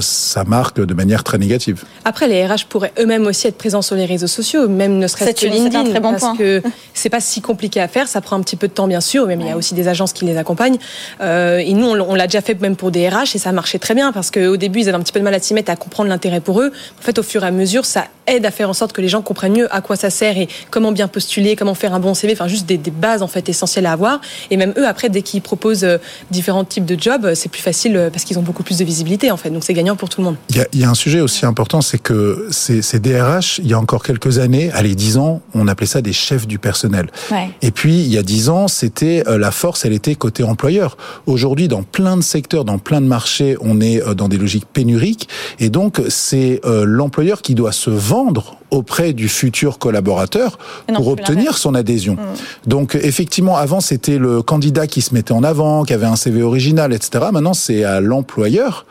sa 0.00 0.44
marque 0.44 0.80
de 0.80 0.94
manière 0.94 1.24
très 1.24 1.38
négative. 1.38 1.84
Après, 2.04 2.28
les 2.28 2.46
RH 2.46 2.66
pourraient 2.68 2.92
eux-mêmes 2.98 3.26
aussi 3.26 3.46
être 3.46 3.58
présents 3.58 3.82
sur 3.82 3.96
les 3.96 4.06
réseaux 4.06 4.26
sociaux, 4.26 4.68
même 4.68 4.98
ne 4.98 5.06
serait-ce 5.06 5.40
que 5.40 5.50
LinkedIn, 5.50 5.84
très 5.90 6.00
bon 6.00 6.10
parce 6.10 6.22
point. 6.22 6.36
que 6.36 6.62
c'est 6.94 7.10
pas 7.10 7.20
si 7.20 7.40
compliqué 7.40 7.80
à 7.80 7.88
faire, 7.88 8.08
ça 8.08 8.20
prend 8.20 8.36
un 8.36 8.42
petit 8.42 8.56
peu 8.56 8.68
de 8.68 8.72
temps 8.72 8.88
bien 8.88 9.00
sûr, 9.00 9.26
même 9.26 9.40
il 9.40 9.46
y 9.46 9.50
a 9.50 9.56
aussi 9.56 9.74
des 9.74 9.88
agences 9.88 10.12
qui 10.12 10.24
les 10.24 10.36
accompagnent. 10.36 10.78
et 11.20 11.72
nous, 11.74 11.86
on, 11.86 12.14
l'a 12.14 12.26
déjà 12.26 12.40
fait 12.40 12.60
même 12.60 12.76
pour 12.76 12.90
des 12.90 13.08
RH 13.08 13.34
et 13.34 13.38
ça 13.38 13.52
marchait 13.52 13.78
très 13.78 13.94
bien 13.94 14.12
parce 14.12 14.30
qu'au 14.30 14.56
début, 14.56 14.80
ils 14.80 14.88
avaient 14.88 14.98
un 14.98 15.02
petit 15.02 15.12
peu 15.12 15.20
de 15.20 15.24
mal 15.24 15.34
à 15.34 15.40
s'y 15.40 15.54
mettre, 15.54 15.70
à 15.70 15.76
comprendre 15.76 16.08
l'intérêt 16.08 16.40
pour 16.40 16.60
eux. 16.60 16.72
En 17.00 17.02
fait, 17.02 17.18
au 17.18 17.22
fur 17.22 17.44
et 17.44 17.46
à 17.46 17.50
mesure, 17.50 17.84
ça 17.84 18.04
aide 18.28 18.46
à 18.46 18.50
faire 18.50 18.68
en 18.68 18.74
sorte 18.74 18.92
que 18.92 19.00
les 19.00 19.08
gens 19.08 19.22
comprennent 19.22 19.56
mieux 19.56 19.74
à 19.74 19.80
quoi 19.80 19.96
ça 19.96 20.10
sert 20.10 20.38
et 20.38 20.48
comment 20.70 20.92
bien 20.92 21.08
postuler, 21.08 21.56
comment 21.56 21.74
faire 21.74 21.94
un 21.94 22.00
bon 22.00 22.14
CV, 22.14 22.32
enfin 22.32 22.48
juste 22.48 22.66
des, 22.66 22.78
bases 22.88 23.22
en 23.22 23.28
fait 23.28 23.48
essentielles 23.48 23.86
à 23.86 23.92
avoir. 23.92 24.20
Et 24.50 24.56
même 24.56 24.72
eux, 24.78 24.86
après, 24.86 25.08
dès 25.08 25.22
qu'ils 25.22 25.42
proposent 25.42 25.84
euh, 25.84 25.98
différents 26.30 26.64
types 26.64 26.86
de 26.86 27.00
jobs, 27.00 27.34
c'est 27.34 27.50
plus 27.50 27.60
facile 27.60 27.96
euh, 27.96 28.10
parce 28.10 28.24
qu'ils 28.24 28.38
ont 28.38 28.42
beaucoup 28.42 28.62
plus 28.62 28.78
de 28.78 28.84
visibilité 28.84 29.30
en 29.30 29.36
fait. 29.36 29.50
Donc 29.50 29.62
c'est 29.64 29.74
gagnant 29.74 29.94
pour 29.94 30.08
tout 30.08 30.20
le 30.20 30.26
monde. 30.26 30.36
Il 30.50 30.80
y 30.80 30.84
a, 30.84 30.90
un 30.90 30.94
sujet 30.94 31.20
aussi 31.20 31.44
important, 31.44 31.80
c'est 31.80 31.98
que 31.98 32.48
ces, 32.50 32.82
ces, 32.82 32.98
DRH, 32.98 33.58
il 33.58 33.68
y 33.68 33.74
a 33.74 33.78
encore 33.78 34.02
quelques 34.02 34.38
années, 34.38 34.70
allez, 34.72 34.94
dix 34.94 35.18
ans, 35.18 35.42
on 35.54 35.68
appelait 35.68 35.86
ça 35.86 36.00
des 36.00 36.12
chefs 36.12 36.46
du 36.46 36.58
personnel. 36.58 37.08
Et 37.62 37.70
puis 37.70 37.94
il 38.00 38.08
y 38.12 38.18
a 38.18 38.22
dix 38.22 38.48
ans, 38.48 38.68
c'était 38.68 39.22
la 39.26 39.50
force, 39.50 39.84
elle 39.84 39.92
était 39.92 40.14
côté 40.14 40.42
employeur. 40.42 40.96
Aujourd'hui, 41.26 41.68
dans 41.68 41.82
plein 41.82 42.16
de 42.16 42.22
secteurs, 42.22 42.64
dans 42.64 42.78
plein 42.78 43.00
de 43.00 43.06
marchés, 43.06 43.56
on 43.60 43.80
est 43.80 44.02
dans 44.14 44.28
des 44.28 44.38
logiques 44.38 44.66
pénuriques, 44.66 45.28
et 45.58 45.68
donc 45.68 46.00
c'est 46.08 46.60
l'employeur 46.64 47.42
qui 47.42 47.54
doit 47.54 47.72
se 47.72 47.90
vendre 47.90 48.17
auprès 48.70 49.12
du 49.12 49.28
futur 49.28 49.78
collaborateur 49.78 50.58
pour 50.94 51.08
obtenir 51.08 51.56
son 51.56 51.74
adhésion. 51.74 52.14
Mm. 52.14 52.68
Donc 52.68 52.94
effectivement, 52.94 53.56
avant 53.56 53.80
c'était 53.80 54.18
le 54.18 54.42
candidat 54.42 54.86
qui 54.86 55.00
se 55.00 55.14
mettait 55.14 55.32
en 55.32 55.44
avant, 55.44 55.84
qui 55.84 55.92
avait 55.92 56.06
un 56.06 56.16
CV 56.16 56.42
original, 56.42 56.92
etc. 56.92 57.26
Maintenant 57.32 57.54
c'est 57.54 57.84
à 57.84 58.00
l'employeur 58.00 58.86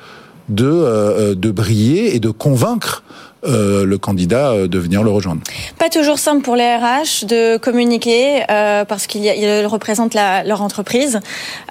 de, 0.49 0.65
euh, 0.65 1.35
de 1.35 1.51
briller 1.51 2.15
et 2.15 2.19
de 2.19 2.29
convaincre 2.29 3.03
euh, 3.47 3.85
le 3.85 3.97
candidat 3.97 4.51
euh, 4.51 4.67
de 4.67 4.77
venir 4.77 5.03
le 5.03 5.09
rejoindre. 5.09 5.41
Pas 5.79 5.89
toujours 5.89 6.19
simple 6.19 6.41
pour 6.41 6.57
les 6.57 6.75
RH 6.75 7.25
de 7.25 7.57
communiquer 7.57 8.43
euh, 8.49 8.83
parce 8.83 9.07
qu'ils 9.07 9.65
représentent 9.65 10.15
leur 10.15 10.61
entreprise 10.61 11.19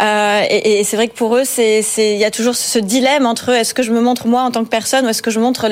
et, 0.01 0.83
c'est 0.85 0.97
vrai 0.97 1.09
que 1.09 1.15
pour 1.15 1.37
eux 1.37 1.43
il 1.59 2.17
y 2.17 2.25
a 2.25 2.31
toujours 2.31 2.55
ce 2.55 2.79
dilemme 2.79 3.27
entre 3.27 3.51
est-ce 3.51 3.75
que 3.75 3.83
je 3.83 3.93
me 3.93 4.01
montre 4.01 4.27
moi 4.27 4.43
en 4.43 4.51
tant 4.51 4.65
que 4.65 4.69
personne 4.69 5.05
ou 5.05 5.09
est-ce 5.09 5.23
que 5.23 5.31
je 5.31 5.41
montre 5.41 5.69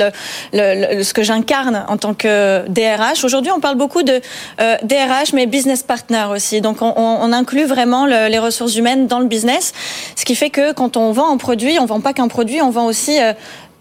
ce 0.53 1.13
que 1.13 1.23
j'incarne 1.23 1.85
en 1.89 1.97
tant 1.97 2.15
que 2.15 2.69
DRH. 2.69 3.25
Aujourd'hui 3.25 3.53
on 3.53 3.61
parle 3.61 3.77
beaucoup 3.77 4.03
de 4.03 4.21
DRH 4.59 5.33
mais 5.33 5.47
business 5.47 5.83
partner 5.83 6.27
aussi 6.31 6.61
donc 6.61 6.83
on, 6.83 7.33
inclut 7.33 7.65
vraiment 7.65 8.07
les 8.07 8.39
ressources 8.39 8.77
humaines 8.77 9.07
dans 9.07 9.21
le 9.21 9.27
business 9.27 9.73
ce 10.17 10.25
qui 10.25 10.35
fait 10.35 10.51
que 10.51 10.73
quand 10.73 10.97
on 10.97 11.13
vend 11.13 11.33
un 11.33 11.37
produit 11.37 11.79
on 11.81 11.87
vend 11.87 12.01
pas 12.01 12.13
qu'un 12.13 12.29
produit 12.29 12.61
on 12.61 12.71
vend 12.71 12.87
aussi 12.87 13.19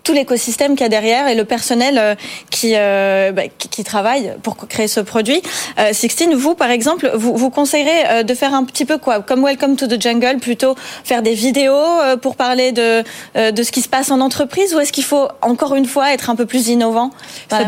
tout 0.03 0.13
l'écosystème 0.13 0.75
qu'il 0.75 0.81
y 0.81 0.85
a 0.85 0.89
derrière 0.89 1.27
et 1.27 1.35
le 1.35 1.45
personnel 1.45 1.97
euh, 1.97 2.15
qui, 2.49 2.73
euh, 2.75 3.31
bah, 3.31 3.43
qui, 3.57 3.69
qui, 3.69 3.83
travaille 3.83 4.33
pour 4.43 4.57
créer 4.67 4.87
ce 4.87 4.99
produit. 4.99 5.41
Euh, 5.79 5.89
Sixtine, 5.93 6.35
vous, 6.35 6.55
par 6.55 6.69
exemple, 6.69 7.09
vous, 7.15 7.35
vous 7.37 7.49
conseillerez 7.49 8.05
euh, 8.09 8.23
de 8.23 8.33
faire 8.33 8.53
un 8.53 8.65
petit 8.65 8.85
peu 8.85 8.97
quoi? 8.97 9.21
Comme 9.21 9.43
Welcome 9.43 9.77
to 9.77 9.87
the 9.87 10.01
Jungle, 10.01 10.39
plutôt 10.39 10.75
faire 11.03 11.21
des 11.21 11.33
vidéos 11.33 11.73
pour 12.21 12.35
parler 12.35 12.71
de, 12.71 13.03
de 13.51 13.63
ce 13.63 13.71
qui 13.71 13.81
se 13.81 13.87
passe 13.87 14.11
en 14.11 14.19
entreprise 14.19 14.75
ou 14.75 14.79
est-ce 14.79 14.91
qu'il 14.91 15.03
faut, 15.03 15.27
encore 15.41 15.75
une 15.75 15.85
fois, 15.85 16.13
être 16.13 16.29
un 16.29 16.35
peu 16.35 16.45
plus 16.45 16.67
innovant? 16.67 17.11
Ça, 17.49 17.59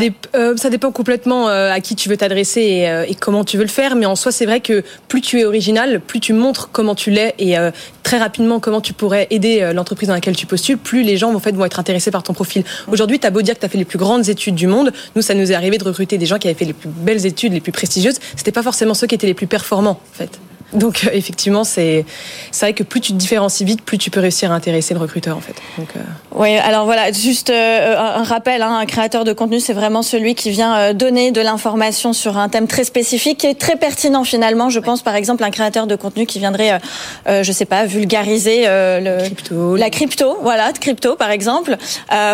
ça, 0.58 0.70
dépend 0.70 0.92
complètement 0.92 1.48
à 1.48 1.80
qui 1.80 1.96
tu 1.96 2.10
veux 2.10 2.18
t'adresser 2.18 2.62
et, 2.62 3.12
et, 3.12 3.15
comment 3.15 3.44
tu 3.44 3.58
veux 3.58 3.63
le 3.63 3.70
faire, 3.70 3.96
mais 3.96 4.06
en 4.06 4.15
soi, 4.15 4.32
c'est 4.32 4.46
vrai 4.46 4.60
que 4.60 4.84
plus 5.08 5.22
tu 5.22 5.39
es 5.39 5.46
original, 5.46 6.01
plus 6.01 6.20
tu 6.20 6.34
montres 6.34 6.70
comment 6.72 6.96
tu 6.96 7.12
l'es 7.12 7.34
et 7.39 7.56
très 8.04 8.18
rapidement 8.18 8.60
comment 8.60 8.82
tu 8.82 8.94
pourrais 8.94 9.27
aider 9.30 9.72
l'entreprise 9.74 10.10
dans 10.10 10.15
laquelle 10.15 10.36
tu 10.36 10.46
postules, 10.46 10.77
plus 10.77 11.04
les 11.04 11.18
gens 11.18 11.34
en 11.34 11.39
fait, 11.39 11.54
vont 11.54 11.65
être 11.65 11.80
intéressés 11.80 12.12
par 12.12 12.24
ton 12.25 12.34
profil. 12.34 12.63
Aujourd'hui, 12.88 13.20
tu 13.20 13.27
as 13.27 13.32
beau 13.32 13.41
dire 13.41 13.55
que 13.55 13.60
tu 13.60 13.65
as 13.65 13.70
fait 13.70 13.77
les 13.77 13.86
plus 13.86 13.98
grandes 13.98 14.27
études 14.29 14.55
du 14.55 14.67
monde. 14.67 14.91
Nous, 15.15 15.22
ça 15.22 15.34
nous 15.34 15.51
est 15.51 15.55
arrivé 15.55 15.77
de 15.77 15.84
recruter 15.84 16.17
des 16.17 16.25
gens 16.25 16.38
qui 16.38 16.48
avaient 16.48 16.58
fait 16.58 16.65
les 16.65 16.74
plus 16.74 16.89
belles 16.89 17.25
études, 17.25 17.53
les 17.53 17.62
plus 17.62 17.72
prestigieuses. 17.72 18.20
C'était 18.36 18.51
pas 18.51 18.63
forcément 18.63 18.94
ceux 18.94 19.08
qui 19.08 19.15
étaient 19.15 19.27
les 19.27 19.34
plus 19.34 19.48
performants, 19.48 20.00
en 20.12 20.17
fait. 20.17 20.39
Donc 20.74 21.01
euh, 21.05 21.10
effectivement, 21.13 21.63
c'est 21.63 22.05
vrai 22.60 22.74
que 22.74 22.84
plus 22.84 23.00
tu 23.00 23.12
te 23.13 23.17
différencies 23.17 23.65
vite, 23.65 23.81
plus 23.81 23.98
tu 23.98 24.10
peux 24.10 24.19
réussir 24.19 24.51
à 24.51 24.55
intéresser 24.55 24.93
le 24.93 25.00
recruteur 25.00 25.38
en 25.38 25.41
fait. 25.41 25.55
Donc, 25.77 25.89
euh... 25.95 26.00
Oui, 26.31 26.57
alors 26.57 26.86
voilà, 26.86 27.12
juste 27.12 27.50
euh, 27.50 27.95
un 27.98 28.24
rappel, 28.24 28.62
hein, 28.62 28.77
un 28.77 28.86
créateur 28.86 29.24
de 29.24 29.34
contenu, 29.34 29.60
c'est 29.60 29.74
vraiment 29.74 30.01
celui 30.01 30.36
qui 30.36 30.50
vient 30.50 30.75
euh, 30.75 30.93
donner 30.93 31.31
de 31.31 31.41
l'information 31.41 32.13
sur 32.13 32.38
un 32.38 32.50
thème 32.50 32.67
très 32.67 32.84
spécifique 32.84 33.39
qui 33.39 33.48
est 33.48 33.60
très 33.60 33.75
pertinent 33.75 34.24
finalement. 34.24 34.69
Je 34.69 34.79
pense 34.79 35.01
par 35.01 35.15
exemple 35.15 35.43
un 35.43 35.51
créateur 35.51 35.88
de 35.88 35.95
contenu 35.95 36.25
qui 36.25 36.39
viendrait, 36.39 36.79
je 37.27 37.51
sais 37.51 37.65
pas, 37.65 37.86
vulgariser 37.86 38.65
le, 38.65 39.24
crypto, 39.24 39.75
la 39.75 39.89
crypto, 39.89 40.38
voilà, 40.41 40.72
de 40.72 40.77
crypto 40.77 41.15
par 41.15 41.31
exemple. 41.31 41.77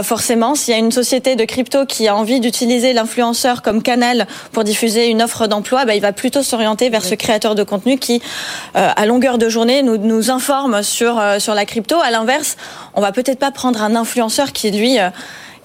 forcément, 0.03 0.55
s'il 0.55 0.73
y 0.73 0.77
a 0.77 0.79
une 0.79 0.91
société 0.91 1.35
de 1.35 1.45
crypto 1.45 1.85
qui 1.85 2.07
a 2.07 2.15
envie 2.15 2.39
d'utiliser 2.39 2.93
l'influenceur 2.93 3.61
comme 3.61 3.81
canal 3.83 4.27
pour 4.51 4.63
diffuser 4.63 5.09
une 5.09 5.21
offre 5.21 5.47
d'emploi, 5.47 5.85
bah, 5.85 5.95
il 5.95 6.01
va 6.01 6.13
plutôt 6.13 6.43
s'orienter 6.43 6.89
vers 6.89 7.03
ce 7.03 7.15
créateur 7.15 7.55
de 7.55 7.63
contenu 7.63 7.97
qui 8.21 8.77
euh, 8.77 8.89
à 8.95 9.05
longueur 9.05 9.37
de 9.37 9.49
journée 9.49 9.83
nous, 9.83 9.97
nous 9.97 10.31
informe 10.31 10.81
sur, 10.83 11.19
euh, 11.19 11.39
sur 11.39 11.53
la 11.53 11.65
crypto. 11.65 11.97
À 12.01 12.11
l'inverse, 12.11 12.55
on 12.93 13.01
va 13.01 13.11
peut-être 13.11 13.39
pas 13.39 13.51
prendre 13.51 13.81
un 13.81 13.95
influenceur 13.95 14.53
qui, 14.53 14.71
lui, 14.71 14.97
euh, 14.97 15.09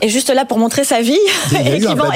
est 0.03 0.09
juste 0.09 0.29
là 0.29 0.45
pour 0.45 0.59
montrer 0.59 0.85
sa 0.85 1.01
vie 1.01 1.17
et 1.53 1.79
qui 1.79 1.87
vend, 1.87 2.11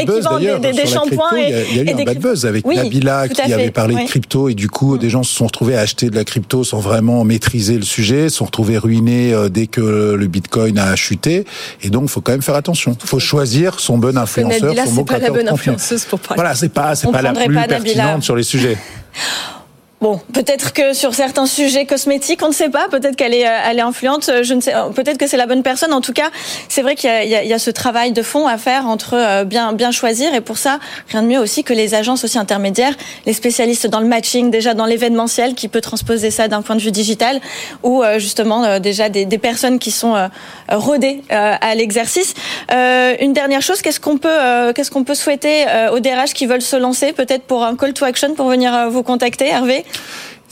des, 0.58 0.72
des 0.72 0.86
shampoings. 0.86 1.30
il 1.38 1.76
y 1.76 1.80
a, 1.80 1.82
eu 1.82 1.88
un 2.00 2.04
bad 2.04 2.18
buzz 2.18 2.44
avec 2.44 2.66
Nabila 2.66 3.28
qui 3.28 3.52
avait 3.52 3.70
parlé 3.70 3.94
de 3.94 4.08
crypto 4.08 4.48
et 4.48 4.54
du 4.54 4.68
coup, 4.68 4.98
des 4.98 5.08
gens 5.08 5.22
se 5.22 5.34
sont 5.34 5.46
retrouvés 5.46 5.76
à 5.76 5.80
acheter 5.80 6.10
de 6.10 6.16
la 6.16 6.24
crypto 6.24 6.64
sans 6.64 6.80
vraiment 6.80 7.24
maîtriser 7.24 7.76
le 7.76 7.84
sujet, 7.84 8.28
se 8.28 8.38
sont 8.38 8.44
retrouvés 8.46 8.76
ruinés 8.76 9.32
dès 9.50 9.66
que 9.66 10.14
le 10.14 10.26
bitcoin 10.26 10.78
a 10.78 10.94
chuté. 10.96 11.46
Et 11.82 11.88
donc, 11.88 12.02
il 12.04 12.08
faut 12.08 12.20
quand 12.20 12.32
même 12.32 12.42
faire 12.42 12.56
attention. 12.56 12.96
Il 13.00 13.08
faut 13.08 13.20
choisir 13.20 13.80
son 13.80 13.96
bon 13.96 14.18
influenceur, 14.18 14.60
Nabila, 14.60 14.86
son 14.86 14.92
bon 14.92 15.04
pas 15.04 15.18
la 15.18 15.30
bonne 15.30 15.48
influenceuse 15.48 16.04
pour 16.04 16.18
parler. 16.18 16.42
Voilà, 16.42 16.54
c'est 16.54 16.68
pas, 16.68 16.94
c'est 16.96 17.10
pas 17.10 17.22
la 17.22 17.32
plus 17.32 17.54
pertinente 17.54 18.24
sur 18.24 18.36
les 18.36 18.42
sujets. 18.42 18.76
Bon, 20.00 20.18
peut-être 20.32 20.72
que 20.72 20.94
sur 20.94 21.12
certains 21.12 21.44
sujets 21.44 21.84
cosmétiques, 21.84 22.40
on 22.42 22.48
ne 22.48 22.54
sait 22.54 22.70
pas. 22.70 22.88
Peut-être 22.88 23.16
qu'elle 23.16 23.34
est, 23.34 23.46
euh, 23.46 23.68
elle 23.68 23.78
est 23.78 23.82
influente. 23.82 24.30
Je 24.42 24.54
ne 24.54 24.62
sais. 24.62 24.72
Peut-être 24.94 25.18
que 25.18 25.26
c'est 25.26 25.36
la 25.36 25.44
bonne 25.44 25.62
personne. 25.62 25.92
En 25.92 26.00
tout 26.00 26.14
cas, 26.14 26.30
c'est 26.70 26.80
vrai 26.80 26.94
qu'il 26.94 27.10
y, 27.10 27.26
y, 27.26 27.48
y 27.48 27.52
a, 27.52 27.58
ce 27.58 27.70
travail 27.70 28.12
de 28.12 28.22
fond 28.22 28.46
à 28.46 28.56
faire 28.56 28.86
entre 28.86 29.12
euh, 29.12 29.44
bien, 29.44 29.74
bien 29.74 29.90
choisir. 29.90 30.32
Et 30.32 30.40
pour 30.40 30.56
ça, 30.56 30.78
rien 31.10 31.22
de 31.22 31.26
mieux 31.26 31.38
aussi 31.38 31.64
que 31.64 31.74
les 31.74 31.94
agences 31.94 32.24
aussi 32.24 32.38
intermédiaires, 32.38 32.94
les 33.26 33.34
spécialistes 33.34 33.88
dans 33.88 34.00
le 34.00 34.06
matching, 34.06 34.50
déjà 34.50 34.72
dans 34.72 34.86
l'événementiel, 34.86 35.54
qui 35.54 35.68
peut 35.68 35.82
transposer 35.82 36.30
ça 36.30 36.48
d'un 36.48 36.62
point 36.62 36.76
de 36.76 36.80
vue 36.80 36.92
digital, 36.92 37.38
ou 37.82 38.02
euh, 38.02 38.18
justement 38.18 38.80
déjà 38.80 39.10
des, 39.10 39.26
des, 39.26 39.38
personnes 39.38 39.78
qui 39.78 39.90
sont 39.90 40.30
rodées 40.68 41.22
à 41.30 41.74
l'exercice. 41.74 42.34
une 42.70 43.32
dernière 43.32 43.62
chose, 43.62 43.82
qu'est-ce 43.82 44.00
qu'on 44.00 44.18
peut, 44.18 44.72
qu'est-ce 44.74 44.90
qu'on 44.90 45.04
peut 45.04 45.14
souhaiter 45.14 45.64
aux 45.92 46.00
DRH 46.00 46.34
qui 46.34 46.46
veulent 46.46 46.62
se 46.62 46.76
lancer, 46.76 47.12
peut-être 47.12 47.44
pour 47.44 47.64
un 47.64 47.74
call 47.74 47.94
to 47.94 48.04
action, 48.04 48.34
pour 48.34 48.48
venir 48.48 48.90
vous 48.90 49.02
contacter, 49.02 49.46
Hervé? 49.46 49.84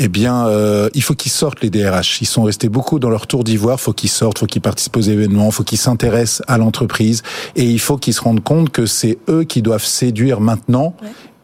Eh 0.01 0.09
bien, 0.09 0.47
euh, 0.47 0.89
il 0.95 1.03
faut 1.03 1.15
qu'ils 1.15 1.33
sortent 1.33 1.61
les 1.61 1.71
DRH. 1.71 2.21
Ils 2.21 2.27
sont 2.27 2.45
restés 2.45 2.69
beaucoup 2.69 2.99
dans 2.99 3.11
leur 3.11 3.27
tour 3.27 3.43
d'ivoire. 3.43 3.81
Faut 3.81 3.93
qu'ils 3.93 4.11
sortent, 4.11 4.39
faut 4.39 4.47
qu'ils 4.47 4.63
participent 4.63 4.97
aux 4.97 5.01
événements, 5.01 5.51
faut 5.51 5.65
qu'ils 5.65 5.79
s'intéressent 5.79 6.43
à 6.47 6.59
l'entreprise, 6.59 7.23
et 7.57 7.65
il 7.65 7.81
faut 7.81 7.97
qu'ils 7.97 8.15
se 8.15 8.21
rendent 8.21 8.43
compte 8.43 8.71
que 8.71 8.87
c'est 8.87 9.19
eux 9.29 9.45
qui 9.45 9.63
doivent 9.63 9.85
séduire 9.85 10.41
maintenant. 10.41 10.95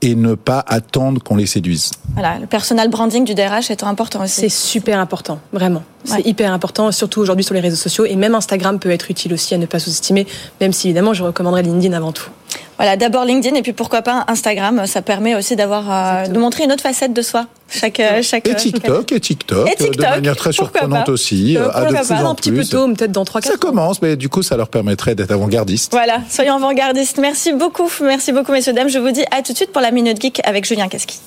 Et 0.03 0.17
ne 0.17 0.35
pas 0.35 0.63
attendre 0.67 1.23
qu'on 1.23 1.37
les 1.37 1.47
séduise. 1.47 1.93
Voilà, 2.13 2.39
le 2.39 2.45
personal 2.45 2.91
branding 2.91 3.25
du 3.25 3.35
DRH 3.35 3.71
est 3.71 3.83
important 3.85 4.23
aussi. 4.23 4.35
C'est 4.43 4.49
super 4.51 4.99
important, 4.99 5.41
vraiment. 5.51 5.83
C'est 6.05 6.27
hyper 6.27 6.53
important, 6.53 6.93
surtout 6.93 7.23
aujourd'hui 7.23 7.43
sur 7.43 7.55
les 7.55 7.61
réseaux 7.61 7.77
sociaux. 7.77 8.05
Et 8.05 8.15
même 8.15 8.35
Instagram 8.35 8.79
peut 8.79 8.91
être 8.91 9.11
utile 9.11 9.33
aussi 9.33 9.55
à 9.55 9.57
ne 9.57 9.65
pas 9.65 9.79
sous-estimer, 9.79 10.27
même 10.61 10.75
si 10.75 10.89
évidemment 10.89 11.15
je 11.15 11.23
recommanderais 11.23 11.63
LinkedIn 11.63 11.97
avant 11.97 12.13
tout. 12.13 12.29
Voilà, 12.77 12.97
d'abord 12.97 13.25
LinkedIn 13.25 13.55
et 13.55 13.63
puis 13.63 13.73
pourquoi 13.73 14.03
pas 14.03 14.25
Instagram. 14.29 14.87
Ça 14.87 15.03
permet 15.03 15.35
aussi 15.35 15.57
d'avoir 15.57 15.85
euh, 15.91 16.27
de 16.27 16.39
montrer 16.39 16.65
une 16.65 16.73
autre 16.73 16.83
facette 16.83 17.13
de 17.13 17.23
soi. 17.23 17.47
Chaque, 17.69 18.01
euh, 18.01 18.23
chaque, 18.23 18.49
et, 18.49 18.55
TikTok, 18.55 19.13
et 19.13 19.21
TikTok, 19.21 19.69
et 19.69 19.75
TikTok, 19.75 19.97
de 19.97 20.03
manière 20.03 20.37
très 20.37 20.53
surprenante 20.53 21.09
aussi. 21.09 21.57
Euh, 21.57 21.71
à 21.73 21.85
de 21.87 21.97
plus 21.97 22.13
un 22.13 22.35
petit 22.35 22.53
peu 22.53 22.65
tôt, 22.65 22.87
peut-être 22.95 23.13
dans 23.13 23.25
3 23.25 23.41
4 23.41 23.53
Ça 23.53 23.59
commence, 23.59 24.03
mais 24.03 24.17
du 24.17 24.29
coup, 24.29 24.43
ça 24.43 24.57
leur 24.57 24.69
permettrait 24.69 25.15
d'être 25.15 25.33
avant-gardistes. 25.33 25.93
Voilà, 25.93 26.21
soyons 26.29 26.57
avant-gardistes. 26.57 27.19
Merci 27.19 27.53
beaucoup, 27.53 27.89
merci 28.03 28.33
beaucoup, 28.33 28.53
messieurs, 28.53 28.73
dames. 28.73 28.89
Je 28.89 28.99
vous 28.99 29.11
dis 29.11 29.25
à 29.31 29.43
tout 29.43 29.53
de 29.53 29.57
suite 29.57 29.73
pour 29.73 29.83
la 29.83 29.91
Minute 29.91 30.21
Geek 30.21 30.41
avec 30.45 30.67
Julien 30.67 30.89
Casqui. 30.89 31.19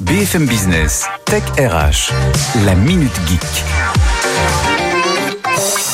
BFM 0.00 0.46
Business, 0.46 1.04
Tech 1.26 1.42
RH, 1.58 2.12
la 2.64 2.74
Minute 2.74 3.12
Geek. 3.28 3.99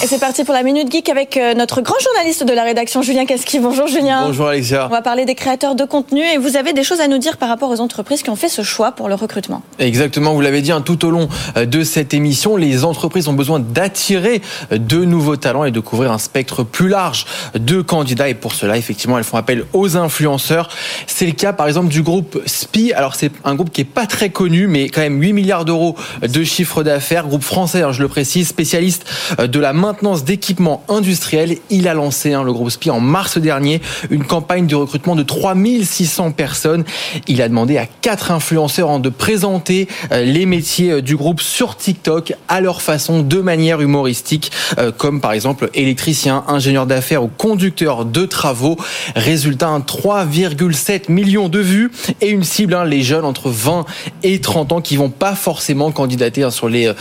Et 0.02 0.06
c'est 0.06 0.18
parti 0.18 0.44
pour 0.44 0.52
la 0.52 0.62
Minute 0.62 0.92
Geek 0.92 1.08
avec 1.08 1.38
euh, 1.38 1.54
notre 1.54 1.80
grand 1.80 1.98
journaliste 1.98 2.44
de 2.44 2.52
la 2.52 2.64
rédaction, 2.64 3.00
Julien 3.00 3.24
Casqui. 3.24 3.60
Bonjour 3.60 3.86
Julien. 3.86 4.26
Bonjour 4.26 4.48
Alexia. 4.48 4.84
On 4.86 4.90
va 4.90 5.00
parler 5.00 5.24
des 5.24 5.34
créateurs 5.34 5.74
de 5.74 5.84
contenu 5.84 6.20
et 6.20 6.36
vous 6.36 6.58
avez 6.58 6.74
des 6.74 6.84
choses 6.84 7.00
à 7.00 7.08
nous 7.08 7.16
dire 7.16 7.38
par 7.38 7.48
rapport 7.48 7.70
aux 7.70 7.80
entreprises 7.80 8.22
qui 8.22 8.28
ont 8.28 8.36
fait 8.36 8.50
ce 8.50 8.60
choix 8.60 8.92
pour 8.92 9.08
le 9.08 9.14
recrutement. 9.14 9.62
Exactement, 9.78 10.34
vous 10.34 10.42
l'avez 10.42 10.60
dit, 10.60 10.70
hein, 10.70 10.82
tout 10.82 11.02
au 11.06 11.10
long 11.10 11.30
euh, 11.56 11.64
de 11.64 11.82
cette 11.82 12.12
émission, 12.12 12.58
les 12.58 12.84
entreprises 12.84 13.26
ont 13.28 13.32
besoin 13.32 13.58
d'attirer 13.58 14.42
euh, 14.70 14.76
de 14.76 15.02
nouveaux 15.02 15.36
talents 15.36 15.64
et 15.64 15.70
de 15.70 15.80
couvrir 15.80 16.12
un 16.12 16.18
spectre 16.18 16.62
plus 16.62 16.88
large 16.88 17.24
de 17.54 17.80
candidats. 17.80 18.28
Et 18.28 18.34
pour 18.34 18.52
cela, 18.52 18.76
effectivement, 18.76 19.16
elles 19.16 19.24
font 19.24 19.38
appel 19.38 19.64
aux 19.72 19.96
influenceurs. 19.96 20.68
C'est 21.06 21.26
le 21.26 21.32
cas 21.32 21.54
par 21.54 21.68
exemple 21.68 21.88
du 21.88 22.02
groupe 22.02 22.42
SPI. 22.44 22.92
Alors 22.92 23.14
c'est 23.14 23.32
un 23.44 23.54
groupe 23.54 23.70
qui 23.70 23.80
est 23.80 23.84
pas 23.84 24.04
très 24.04 24.28
connu, 24.28 24.66
mais 24.66 24.90
quand 24.90 25.00
même 25.00 25.22
8 25.22 25.32
milliards 25.32 25.64
d'euros 25.64 25.96
de 26.20 26.44
chiffre 26.44 26.82
d'affaires. 26.82 27.28
Groupe 27.28 27.44
français, 27.44 27.80
hein, 27.80 27.92
je 27.92 28.02
le 28.02 28.08
précise, 28.08 28.48
spécialiste 28.48 29.06
de 29.38 29.58
la 29.58 29.72
main 29.72 29.85
maintenance 29.86 30.24
d'équipements 30.24 30.82
industriels. 30.88 31.58
Il 31.70 31.86
a 31.86 31.94
lancé, 31.94 32.32
hein, 32.32 32.42
le 32.42 32.52
groupe 32.52 32.70
SPI, 32.70 32.90
en 32.90 32.98
mars 32.98 33.38
dernier, 33.38 33.80
une 34.10 34.24
campagne 34.24 34.66
de 34.66 34.74
recrutement 34.74 35.14
de 35.14 35.22
3600 35.22 36.32
personnes. 36.32 36.84
Il 37.28 37.40
a 37.40 37.48
demandé 37.48 37.78
à 37.78 37.86
quatre 37.86 38.32
influenceurs 38.32 38.90
hein, 38.90 38.98
de 38.98 39.10
présenter 39.10 39.86
euh, 40.10 40.24
les 40.24 40.44
métiers 40.44 40.90
euh, 40.90 41.02
du 41.02 41.14
groupe 41.14 41.40
sur 41.40 41.76
TikTok 41.76 42.34
à 42.48 42.60
leur 42.60 42.82
façon, 42.82 43.22
de 43.22 43.40
manière 43.40 43.80
humoristique, 43.80 44.50
euh, 44.78 44.90
comme 44.90 45.20
par 45.20 45.32
exemple 45.32 45.70
électricien, 45.72 46.42
ingénieur 46.48 46.86
d'affaires 46.86 47.22
ou 47.22 47.28
conducteur 47.28 48.04
de 48.04 48.26
travaux. 48.26 48.76
Résultat, 49.14 49.68
3,7 49.86 51.12
millions 51.12 51.48
de 51.48 51.60
vues 51.60 51.92
et 52.20 52.30
une 52.30 52.42
cible, 52.42 52.74
hein, 52.74 52.84
les 52.84 53.02
jeunes 53.02 53.24
entre 53.24 53.50
20 53.50 53.84
et 54.24 54.40
30 54.40 54.72
ans 54.72 54.80
qui 54.80 54.96
vont 54.96 55.10
pas 55.10 55.36
forcément 55.36 55.92
candidater 55.92 56.42
hein, 56.42 56.50
sur 56.50 56.68
les 56.68 56.92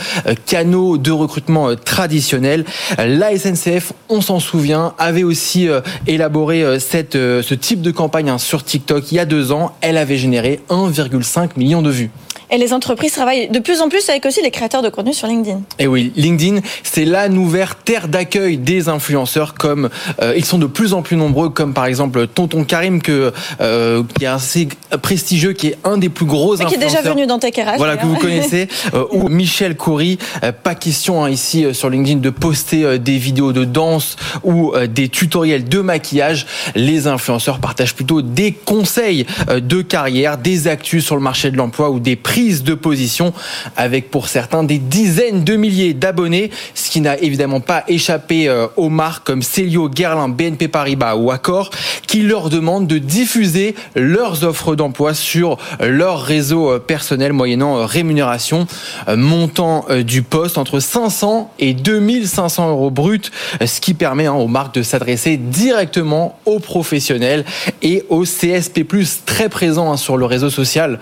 canaux 0.46 0.98
de 0.98 1.10
recrutement 1.10 1.74
traditionnels. 1.74 2.64
La 2.98 3.36
SNCF, 3.36 3.92
on 4.08 4.20
s'en 4.20 4.40
souvient, 4.40 4.94
avait 4.98 5.24
aussi 5.24 5.68
élaboré 6.06 6.78
cette, 6.80 7.14
ce 7.14 7.54
type 7.54 7.82
de 7.82 7.90
campagne 7.90 8.30
hein, 8.30 8.38
sur 8.38 8.64
TikTok 8.64 9.12
il 9.12 9.16
y 9.16 9.18
a 9.18 9.24
deux 9.24 9.52
ans. 9.52 9.76
Elle 9.80 9.96
avait 9.96 10.16
généré 10.16 10.60
1,5 10.70 11.50
million 11.56 11.82
de 11.82 11.90
vues. 11.90 12.10
Et 12.50 12.58
les 12.58 12.72
entreprises 12.72 13.12
travaillent 13.12 13.48
de 13.48 13.58
plus 13.58 13.80
en 13.80 13.88
plus 13.88 14.08
avec 14.08 14.24
aussi 14.24 14.40
les 14.40 14.52
créateurs 14.52 14.82
de 14.82 14.88
contenu 14.88 15.12
sur 15.12 15.26
LinkedIn. 15.26 15.60
Et 15.78 15.86
oui, 15.88 16.12
LinkedIn, 16.16 16.60
c'est 16.84 17.04
la 17.04 17.28
nouvelle 17.28 17.68
terre 17.84 18.06
d'accueil 18.06 18.56
des 18.56 18.88
influenceurs. 18.88 19.54
Comme 19.54 19.88
euh, 20.22 20.34
ils 20.36 20.44
sont 20.44 20.58
de 20.58 20.66
plus 20.66 20.92
en 20.92 21.02
plus 21.02 21.16
nombreux, 21.16 21.50
comme 21.50 21.74
par 21.74 21.86
exemple 21.86 22.26
Tonton 22.28 22.64
Karim, 22.64 23.02
que 23.02 23.32
euh, 23.60 24.02
qui 24.16 24.24
est 24.24 24.28
assez 24.28 24.68
prestigieux, 25.02 25.54
qui 25.54 25.68
est 25.68 25.78
un 25.84 25.98
des 25.98 26.08
plus 26.08 26.26
gros 26.26 26.54
influenceurs. 26.54 26.78
Qui 26.78 26.84
est 26.84 26.98
déjà 26.98 27.10
venu 27.10 27.26
dans 27.26 27.38
TechRH. 27.38 27.78
Voilà 27.78 27.96
que 27.96 28.06
vous 28.06 28.16
connaissez. 28.16 28.68
Euh, 28.94 29.04
ou 29.10 29.28
Michel 29.28 29.76
Coury. 29.76 30.18
pas 30.62 30.74
question 30.74 31.24
hein, 31.24 31.30
ici 31.30 31.66
sur 31.74 31.90
LinkedIn 31.90 32.20
de 32.20 32.30
poster 32.30 32.98
des 32.98 33.16
vidéos 33.16 33.52
de 33.52 33.64
danse 33.64 34.16
ou 34.44 34.72
des 34.88 35.08
tutoriels 35.08 35.68
de 35.68 35.80
maquillage. 35.80 36.46
Les 36.74 37.06
influenceurs 37.06 37.58
partagent 37.58 37.94
plutôt 37.94 38.22
des 38.22 38.52
conseils 38.52 39.26
de 39.48 39.82
carrière, 39.82 40.38
des 40.38 40.68
actus 40.68 41.04
sur 41.04 41.16
le 41.16 41.22
marché 41.22 41.50
de 41.50 41.56
l'emploi 41.56 41.90
ou 41.90 41.98
des 41.98 42.16
prix 42.16 42.35
de 42.36 42.74
position 42.74 43.32
avec 43.76 44.10
pour 44.10 44.28
certains 44.28 44.62
des 44.62 44.76
dizaines 44.76 45.42
de 45.42 45.56
milliers 45.56 45.94
d'abonnés, 45.94 46.50
ce 46.74 46.90
qui 46.90 47.00
n'a 47.00 47.18
évidemment 47.18 47.60
pas 47.60 47.82
échappé 47.88 48.46
euh, 48.46 48.66
aux 48.76 48.90
marques 48.90 49.26
comme 49.26 49.40
Célio, 49.42 49.88
Guerlain, 49.88 50.28
BNP 50.28 50.68
Paribas 50.68 51.16
ou 51.16 51.30
Accor 51.30 51.70
qui 52.06 52.20
leur 52.20 52.50
demandent 52.50 52.86
de 52.86 52.98
diffuser 52.98 53.74
leurs 53.94 54.44
offres 54.44 54.76
d'emploi 54.76 55.14
sur 55.14 55.56
leur 55.80 56.20
réseau 56.20 56.72
euh, 56.72 56.78
personnel 56.78 57.32
moyennant 57.32 57.78
euh, 57.78 57.86
rémunération 57.86 58.66
montant 59.08 59.86
du 60.04 60.22
poste 60.22 60.58
entre 60.58 60.80
500 60.80 61.52
et 61.58 61.72
2500 61.72 62.70
euros 62.70 62.90
bruts, 62.90 63.20
ce 63.64 63.80
qui 63.80 63.94
permet 63.94 64.26
hein, 64.26 64.34
aux 64.34 64.48
marques 64.48 64.74
de 64.74 64.82
s'adresser 64.82 65.36
directement 65.36 66.38
aux 66.44 66.58
professionnels 66.58 67.44
et 67.82 68.04
aux 68.08 68.24
CSP+, 68.24 68.84
très 69.24 69.48
présents 69.48 69.92
hein, 69.92 69.96
sur 69.96 70.16
le 70.16 70.26
réseau 70.26 70.50
social 70.50 70.98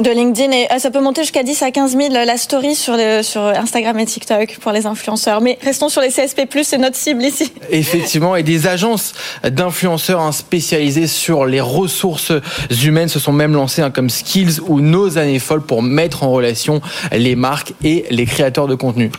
de 0.00 0.10
LinkedIn 0.10 0.52
et 0.52 0.66
euh, 0.72 0.78
ça 0.78 0.90
peut 0.90 1.00
monter 1.00 1.22
jusqu'à 1.22 1.42
10 1.42 1.62
à 1.62 1.70
15 1.70 1.96
000 1.96 2.08
la 2.12 2.36
story 2.36 2.74
sur, 2.74 2.96
sur 3.22 3.42
Instagram 3.42 3.98
et 3.98 4.06
TikTok 4.06 4.58
pour 4.60 4.72
les 4.72 4.86
influenceurs. 4.86 5.40
Mais 5.40 5.58
restons 5.62 5.88
sur 5.88 6.00
les 6.00 6.08
CSP+, 6.08 6.42
c'est 6.62 6.78
notre 6.78 6.96
cible 6.96 7.22
ici. 7.22 7.52
Effectivement, 7.70 8.36
et 8.36 8.42
des 8.42 8.66
agences 8.66 9.12
d'influenceurs 9.44 10.20
hein, 10.20 10.32
spécialisées 10.32 11.06
sur 11.06 11.46
les 11.46 11.60
ressources 11.60 12.32
humaines 12.84 13.08
se 13.08 13.18
sont 13.18 13.32
même 13.32 13.54
lancées 13.54 13.82
hein, 13.82 13.90
comme 13.90 14.10
Skills 14.10 14.60
ou 14.66 14.80
Nos 14.80 15.18
années 15.18 15.38
folles 15.38 15.62
pour 15.62 15.82
mettre 15.82 16.22
en 16.22 16.30
relation 16.30 16.80
les 17.12 17.36
marques 17.36 17.72
et 17.82 18.04
les 18.10 18.26
créateurs 18.26 18.66
de 18.66 18.74
contenu. 18.74 19.10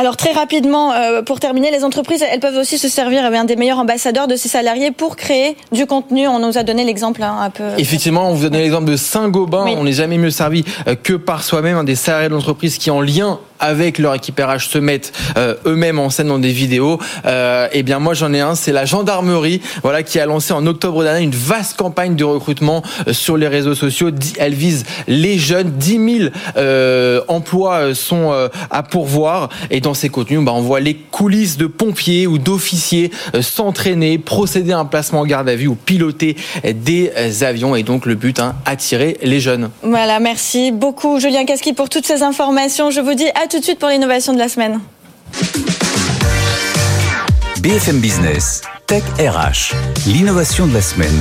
Alors 0.00 0.16
très 0.16 0.32
rapidement, 0.32 0.94
euh, 0.94 1.20
pour 1.20 1.40
terminer, 1.40 1.70
les 1.70 1.84
entreprises, 1.84 2.22
elles 2.22 2.40
peuvent 2.40 2.56
aussi 2.56 2.78
se 2.78 2.88
servir 2.88 3.22
eh 3.30 3.46
des 3.46 3.56
meilleurs 3.56 3.80
ambassadeurs 3.80 4.28
de 4.28 4.34
ces 4.34 4.48
salariés 4.48 4.92
pour 4.92 5.14
créer 5.14 5.58
du 5.72 5.84
contenu. 5.84 6.26
On 6.26 6.38
nous 6.38 6.56
a 6.56 6.62
donné 6.62 6.84
l'exemple 6.84 7.22
hein, 7.22 7.36
un 7.38 7.50
peu. 7.50 7.64
Effectivement, 7.76 8.30
on 8.30 8.32
vous 8.32 8.46
a 8.46 8.48
donné 8.48 8.62
l'exemple 8.62 8.90
de 8.90 8.96
Saint-Gobain. 8.96 9.66
On 9.76 9.84
n'est 9.84 9.92
jamais 9.92 10.16
mieux 10.16 10.30
servi 10.30 10.64
euh, 10.88 10.94
que 10.94 11.12
par 11.12 11.44
soi-même, 11.44 11.76
un 11.76 11.84
des 11.84 11.96
salariés 11.96 12.30
de 12.30 12.32
l'entreprise 12.32 12.78
qui, 12.78 12.90
en 12.90 13.02
lien 13.02 13.40
avec 13.60 13.98
leur 13.98 14.14
équipérage 14.14 14.68
se 14.68 14.78
mettent 14.78 15.12
euh, 15.36 15.54
eux-mêmes 15.66 15.98
en 15.98 16.10
scène 16.10 16.28
dans 16.28 16.38
des 16.38 16.52
vidéos. 16.52 16.98
Euh, 17.26 17.68
eh 17.72 17.82
bien 17.82 17.98
moi 17.98 18.14
j'en 18.14 18.32
ai 18.32 18.40
un, 18.40 18.54
c'est 18.54 18.72
la 18.72 18.84
gendarmerie, 18.84 19.60
voilà 19.82 20.02
qui 20.02 20.18
a 20.18 20.26
lancé 20.26 20.52
en 20.52 20.66
octobre 20.66 21.02
dernier 21.04 21.24
une 21.24 21.30
vaste 21.30 21.76
campagne 21.76 22.16
de 22.16 22.24
recrutement 22.24 22.82
euh, 23.06 23.12
sur 23.12 23.36
les 23.36 23.48
réseaux 23.48 23.74
sociaux. 23.74 24.10
Elle 24.38 24.54
vise 24.54 24.84
les 25.06 25.38
jeunes, 25.38 25.70
10 25.70 26.18
000 26.18 26.30
euh, 26.56 27.20
emplois 27.28 27.94
sont 27.94 28.32
à 28.70 28.82
pourvoir 28.82 29.50
et 29.70 29.80
dans 29.80 29.94
ces 29.94 30.08
contenus, 30.08 30.40
bah, 30.40 30.52
on 30.54 30.62
voit 30.62 30.80
les 30.80 30.94
coulisses 30.94 31.56
de 31.56 31.66
pompiers 31.66 32.26
ou 32.26 32.38
d'officiers 32.38 33.10
s'entraîner, 33.40 34.18
procéder 34.18 34.72
à 34.72 34.78
un 34.78 34.84
placement 34.84 35.20
en 35.20 35.26
garde 35.26 35.48
à 35.48 35.54
vue 35.54 35.66
ou 35.66 35.74
piloter 35.74 36.36
des 36.64 37.12
avions 37.42 37.76
et 37.76 37.82
donc 37.82 38.06
le 38.06 38.14
but, 38.14 38.40
hein, 38.40 38.54
attirer 38.64 39.18
les 39.22 39.40
jeunes. 39.40 39.70
Voilà, 39.82 40.20
merci 40.20 40.72
beaucoup 40.72 41.20
Julien 41.20 41.44
Casqui 41.44 41.72
pour 41.72 41.88
toutes 41.88 42.06
ces 42.06 42.22
informations. 42.22 42.90
Je 42.90 43.00
vous 43.00 43.14
dis 43.14 43.28
à 43.42 43.46
tout 43.50 43.58
de 43.58 43.64
suite 43.64 43.80
pour 43.80 43.88
l'innovation 43.88 44.32
de 44.32 44.38
la 44.38 44.48
semaine. 44.48 44.80
BFM 47.60 47.98
Business, 47.98 48.62
Tech 48.86 49.02
RH, 49.18 49.74
l'innovation 50.06 50.68
de 50.68 50.74
la 50.74 50.80
semaine. 50.80 51.18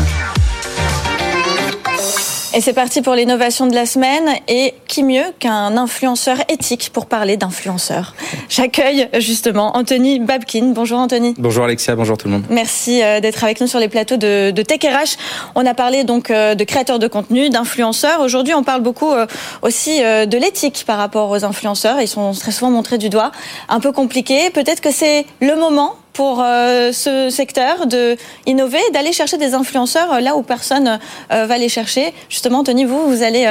Et 2.55 2.61
c'est 2.61 2.73
parti 2.73 3.03
pour 3.03 3.13
l'innovation 3.13 3.67
de 3.67 3.75
la 3.75 3.85
semaine. 3.85 4.27
Et 4.47 4.73
qui 4.87 5.03
mieux 5.03 5.25
qu'un 5.39 5.77
influenceur 5.77 6.37
éthique 6.49 6.89
pour 6.91 7.05
parler 7.05 7.37
d'influenceurs? 7.37 8.15
J'accueille 8.49 9.07
justement 9.19 9.77
Anthony 9.77 10.19
Babkin. 10.19 10.71
Bonjour 10.73 10.97
Anthony. 10.97 11.35
Bonjour 11.37 11.65
Alexia, 11.65 11.95
bonjour 11.95 12.17
tout 12.17 12.27
le 12.27 12.33
monde. 12.33 12.45
Merci 12.49 13.03
euh, 13.03 13.19
d'être 13.19 13.43
avec 13.43 13.61
nous 13.61 13.67
sur 13.67 13.79
les 13.79 13.87
plateaux 13.87 14.17
de, 14.17 14.49
de 14.49 14.61
Tech 14.63 14.79
RH. 14.81 15.17
On 15.53 15.65
a 15.65 15.75
parlé 15.75 16.03
donc 16.03 16.31
euh, 16.31 16.55
de 16.55 16.63
créateurs 16.63 16.97
de 16.97 17.07
contenu, 17.07 17.51
d'influenceurs. 17.51 18.19
Aujourd'hui, 18.21 18.55
on 18.55 18.63
parle 18.63 18.81
beaucoup 18.81 19.11
euh, 19.11 19.27
aussi 19.61 19.99
de 19.99 20.37
l'éthique 20.37 20.85
par 20.87 20.97
rapport 20.97 21.29
aux 21.29 21.45
influenceurs. 21.45 22.01
Ils 22.01 22.07
sont 22.07 22.31
très 22.31 22.51
souvent 22.51 22.71
montrés 22.71 22.97
du 22.97 23.09
doigt. 23.09 23.31
Un 23.67 23.79
peu 23.79 23.91
compliqué. 23.91 24.49
Peut-être 24.49 24.81
que 24.81 24.91
c'est 24.91 25.25
le 25.39 25.55
moment 25.55 25.95
pour 26.19 26.43
euh, 26.43 26.91
ce 26.91 27.29
secteur 27.29 27.87
de 27.87 28.17
innover, 28.45 28.81
d'aller 28.93 29.13
chercher 29.13 29.37
des 29.37 29.53
influenceurs 29.53 30.11
euh, 30.11 30.19
là 30.19 30.35
où 30.35 30.41
personne 30.41 30.99
euh, 31.31 31.45
va 31.45 31.57
les 31.57 31.69
chercher. 31.69 32.13
Justement, 32.27 32.61
Tony, 32.61 32.83
vous, 32.83 33.07
vous 33.07 33.23
allez 33.23 33.47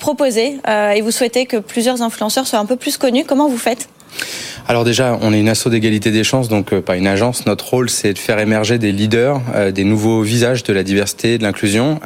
proposer 0.00 0.58
et 0.96 1.00
vous 1.00 1.12
souhaitez 1.12 1.46
que 1.46 1.58
plusieurs 1.58 2.02
influenceurs 2.02 2.48
soient 2.48 2.58
un 2.58 2.66
peu 2.66 2.74
plus 2.74 2.96
connus. 2.96 3.24
Comment 3.24 3.48
vous 3.48 3.56
faites? 3.56 3.88
Alors 4.66 4.82
déjà, 4.82 5.16
on 5.22 5.32
est 5.32 5.38
une 5.38 5.48
asso 5.48 5.68
d'égalité 5.68 6.10
des 6.10 6.24
chances, 6.24 6.48
donc 6.48 6.74
pas 6.80 6.96
une 6.96 7.06
agence. 7.06 7.46
Notre 7.46 7.68
rôle, 7.68 7.88
c'est 7.88 8.12
de 8.12 8.18
faire 8.18 8.40
émerger 8.40 8.78
des 8.78 8.90
leaders, 8.90 9.40
des 9.72 9.84
nouveaux 9.84 10.22
visages 10.22 10.64
de 10.64 10.72
la 10.72 10.82
diversité, 10.82 11.38
de 11.38 11.44
l'inclusion 11.44 12.00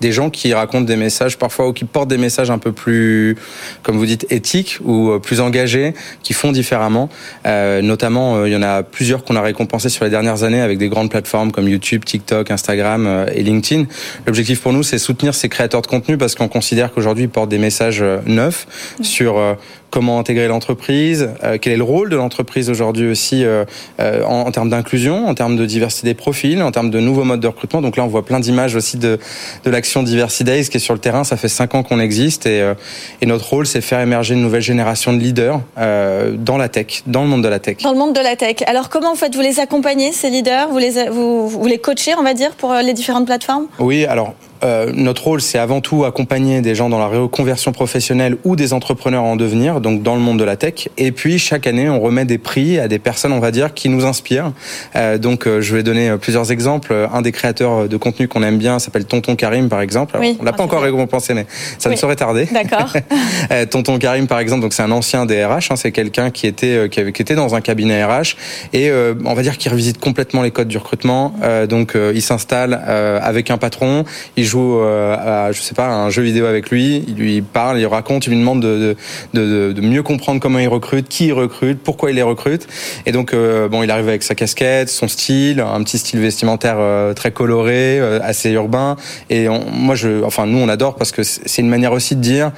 des 0.00 0.12
gens 0.12 0.30
qui 0.30 0.52
racontent 0.52 0.84
des 0.84 0.96
messages 0.96 1.38
parfois 1.38 1.68
ou 1.68 1.72
qui 1.72 1.84
portent 1.84 2.08
des 2.08 2.18
messages 2.18 2.50
un 2.50 2.58
peu 2.58 2.72
plus, 2.72 3.36
comme 3.82 3.96
vous 3.96 4.06
dites, 4.06 4.26
éthiques 4.30 4.78
ou 4.84 5.10
euh, 5.10 5.18
plus 5.18 5.40
engagés, 5.40 5.94
qui 6.22 6.32
font 6.32 6.52
différemment. 6.52 7.08
Euh, 7.46 7.82
notamment, 7.82 8.36
euh, 8.36 8.48
il 8.48 8.52
y 8.52 8.56
en 8.56 8.62
a 8.62 8.82
plusieurs 8.82 9.24
qu'on 9.24 9.36
a 9.36 9.42
récompensés 9.42 9.88
sur 9.88 10.04
les 10.04 10.10
dernières 10.10 10.42
années 10.42 10.60
avec 10.60 10.78
des 10.78 10.88
grandes 10.88 11.10
plateformes 11.10 11.52
comme 11.52 11.68
YouTube, 11.68 12.04
TikTok, 12.04 12.50
Instagram 12.50 13.06
euh, 13.06 13.26
et 13.34 13.42
LinkedIn. 13.42 13.84
L'objectif 14.26 14.60
pour 14.60 14.72
nous, 14.72 14.82
c'est 14.82 14.98
soutenir 14.98 15.34
ces 15.34 15.48
créateurs 15.48 15.82
de 15.82 15.86
contenu 15.86 16.18
parce 16.18 16.34
qu'on 16.34 16.48
considère 16.48 16.92
qu'aujourd'hui, 16.92 17.24
ils 17.24 17.30
portent 17.30 17.50
des 17.50 17.58
messages 17.58 18.02
neufs 18.26 18.66
sur 19.02 19.56
comment 19.96 20.18
intégrer 20.18 20.46
l'entreprise, 20.46 21.30
euh, 21.42 21.56
quel 21.58 21.72
est 21.72 21.78
le 21.78 21.82
rôle 21.82 22.10
de 22.10 22.16
l'entreprise 22.16 22.68
aujourd'hui 22.68 23.08
aussi 23.08 23.46
euh, 23.46 23.64
euh, 23.98 24.22
en, 24.24 24.40
en, 24.40 24.50
termes 24.50 24.68
d'inclusion, 24.68 25.26
en 25.26 25.34
termes 25.34 25.56
de 25.56 25.64
diversité 25.64 26.06
des 26.06 26.12
profils, 26.12 26.62
en 26.62 26.70
termes 26.70 26.90
de 26.90 27.00
nouveaux 27.00 27.24
modes 27.24 27.40
de 27.40 27.46
recrutement. 27.46 27.80
Donc 27.80 27.96
là, 27.96 28.04
on 28.04 28.06
voit 28.06 28.22
plein 28.22 28.38
d'images 28.38 28.74
aussi 28.74 28.98
de, 28.98 29.18
de 29.64 29.70
l'action 29.70 30.02
Diversity 30.02 30.44
Days 30.44 30.68
qui 30.68 30.76
est 30.76 30.80
sur 30.80 30.92
le 30.92 31.00
terrain. 31.00 31.24
Ça 31.24 31.38
fait 31.38 31.48
cinq 31.48 31.74
ans 31.74 31.82
qu'on 31.82 31.98
existe 31.98 32.44
et, 32.44 32.74
et, 33.22 33.26
notre 33.26 33.48
rôle, 33.48 33.66
c'est 33.66 33.80
faire 33.80 34.00
émerger 34.00 34.34
une 34.34 34.42
nouvelle 34.42 34.60
génération 34.60 35.14
de 35.14 35.18
leaders 35.18 35.60
dans 35.76 36.58
la 36.58 36.68
tech, 36.68 37.02
dans 37.06 37.22
le 37.22 37.28
monde 37.28 37.42
de 37.42 37.48
la 37.48 37.58
tech. 37.58 37.78
Dans 37.82 37.92
le 37.92 37.98
monde 37.98 38.14
de 38.14 38.20
la 38.20 38.36
tech. 38.36 38.56
Alors 38.66 38.90
comment 38.90 39.12
en 39.12 39.16
fait 39.16 39.34
vous 39.34 39.40
les 39.40 39.60
accompagnez 39.60 40.12
ces 40.12 40.28
leaders? 40.28 40.68
Vous 40.68 40.78
les 40.78 41.08
vous, 41.08 41.48
vous 41.48 41.66
les 41.66 41.78
coachez, 41.78 42.12
on 42.18 42.22
va 42.22 42.34
dire, 42.34 42.50
pour 42.50 42.74
les 42.74 42.92
différentes 42.92 43.24
plateformes? 43.24 43.66
Oui, 43.78 44.04
alors 44.04 44.34
euh, 44.64 44.92
notre 44.94 45.24
rôle, 45.24 45.40
c'est 45.40 45.58
avant 45.58 45.80
tout 45.80 46.04
accompagner 46.04 46.60
des 46.60 46.74
gens 46.74 46.88
dans 46.88 46.98
la 46.98 47.06
reconversion 47.06 47.72
professionnelle 47.72 48.36
ou 48.44 48.56
des 48.56 48.72
entrepreneurs 48.72 49.24
en 49.24 49.36
devenir, 49.36 49.80
donc 49.80 50.02
dans 50.02 50.14
le 50.14 50.20
monde 50.20 50.38
de 50.38 50.44
la 50.44 50.56
tech. 50.56 50.88
Et 50.96 51.12
puis 51.12 51.38
chaque 51.38 51.66
année, 51.66 51.88
on 51.88 52.00
remet 52.00 52.24
des 52.24 52.38
prix 52.38 52.78
à 52.78 52.88
des 52.88 52.98
personnes, 52.98 53.32
on 53.32 53.40
va 53.40 53.50
dire, 53.50 53.74
qui 53.74 53.88
nous 53.88 54.04
inspirent. 54.04 54.52
Euh, 54.94 55.18
donc 55.18 55.46
euh, 55.46 55.60
je 55.60 55.74
vais 55.74 55.82
donner 55.82 56.08
euh, 56.08 56.16
plusieurs 56.16 56.52
exemples. 56.52 56.94
Un 57.12 57.22
des 57.22 57.32
créateurs 57.32 57.88
de 57.88 57.96
contenu 57.96 58.28
qu'on 58.28 58.42
aime 58.42 58.58
bien 58.58 58.78
s'appelle 58.78 59.04
Tonton 59.04 59.36
Karim, 59.36 59.68
par 59.68 59.80
exemple. 59.80 60.18
on 60.18 60.42
l'a 60.42 60.52
pas 60.52 60.62
encore 60.62 60.82
récompensé, 60.82 61.34
mais 61.34 61.46
ça 61.78 61.90
ne 61.90 61.96
saurait 61.96 62.16
tarder. 62.16 62.48
D'accord. 62.52 62.92
Tonton 63.70 63.98
Karim, 63.98 64.26
par 64.26 64.38
exemple, 64.38 64.62
donc 64.62 64.72
c'est 64.72 64.82
un 64.82 64.90
ancien 64.90 65.26
DRH. 65.26 65.70
Hein, 65.70 65.76
c'est 65.76 65.92
quelqu'un 65.92 66.30
qui 66.30 66.46
était 66.46 66.88
qui, 66.90 67.00
avait, 67.00 67.12
qui 67.12 67.22
était 67.22 67.34
dans 67.34 67.54
un 67.54 67.60
cabinet 67.60 68.04
RH 68.04 68.36
et 68.72 68.90
on 69.24 69.34
va 69.34 69.42
dire 69.42 69.58
qu'il 69.58 69.70
revisite 69.70 69.98
complètement 69.98 70.42
les 70.42 70.50
codes 70.50 70.68
du 70.68 70.78
recrutement. 70.78 71.34
donc 71.68 71.94
il 72.14 72.22
s'installe 72.22 72.74
avec 72.74 73.50
un 73.50 73.58
patron, 73.58 74.04
il 74.36 74.45
joue 74.46 74.80
à, 74.80 75.50
je 75.52 75.60
sais 75.60 75.74
pas, 75.74 75.88
un 75.88 76.10
jeu 76.10 76.22
vidéo 76.22 76.46
avec 76.46 76.70
lui, 76.70 77.04
il 77.08 77.14
lui 77.14 77.42
parle, 77.42 77.78
il 77.78 77.86
raconte, 77.86 78.26
il 78.26 78.30
lui 78.30 78.38
demande 78.38 78.62
de, 78.62 78.96
de, 79.34 79.72
de, 79.72 79.80
mieux 79.80 80.02
comprendre 80.02 80.40
comment 80.40 80.58
il 80.58 80.68
recrute, 80.68 81.08
qui 81.08 81.26
il 81.26 81.32
recrute, 81.32 81.78
pourquoi 81.82 82.10
il 82.10 82.16
les 82.16 82.22
recrute. 82.22 82.66
Et 83.06 83.12
donc, 83.12 83.34
bon, 83.34 83.82
il 83.82 83.90
arrive 83.90 84.08
avec 84.08 84.22
sa 84.22 84.34
casquette, 84.34 84.88
son 84.88 85.08
style, 85.08 85.60
un 85.60 85.82
petit 85.82 85.98
style 85.98 86.20
vestimentaire 86.20 86.78
très 87.14 87.30
coloré, 87.30 87.98
assez 88.22 88.50
urbain. 88.50 88.96
Et 89.30 89.48
moi, 89.48 89.94
je, 89.94 90.22
enfin, 90.24 90.46
nous, 90.46 90.58
on 90.58 90.68
adore 90.68 90.96
parce 90.96 91.12
que 91.12 91.22
c'est 91.22 91.62
une 91.62 91.68
manière 91.68 91.92
aussi 91.92 92.16
de 92.16 92.20
dire 92.20 92.52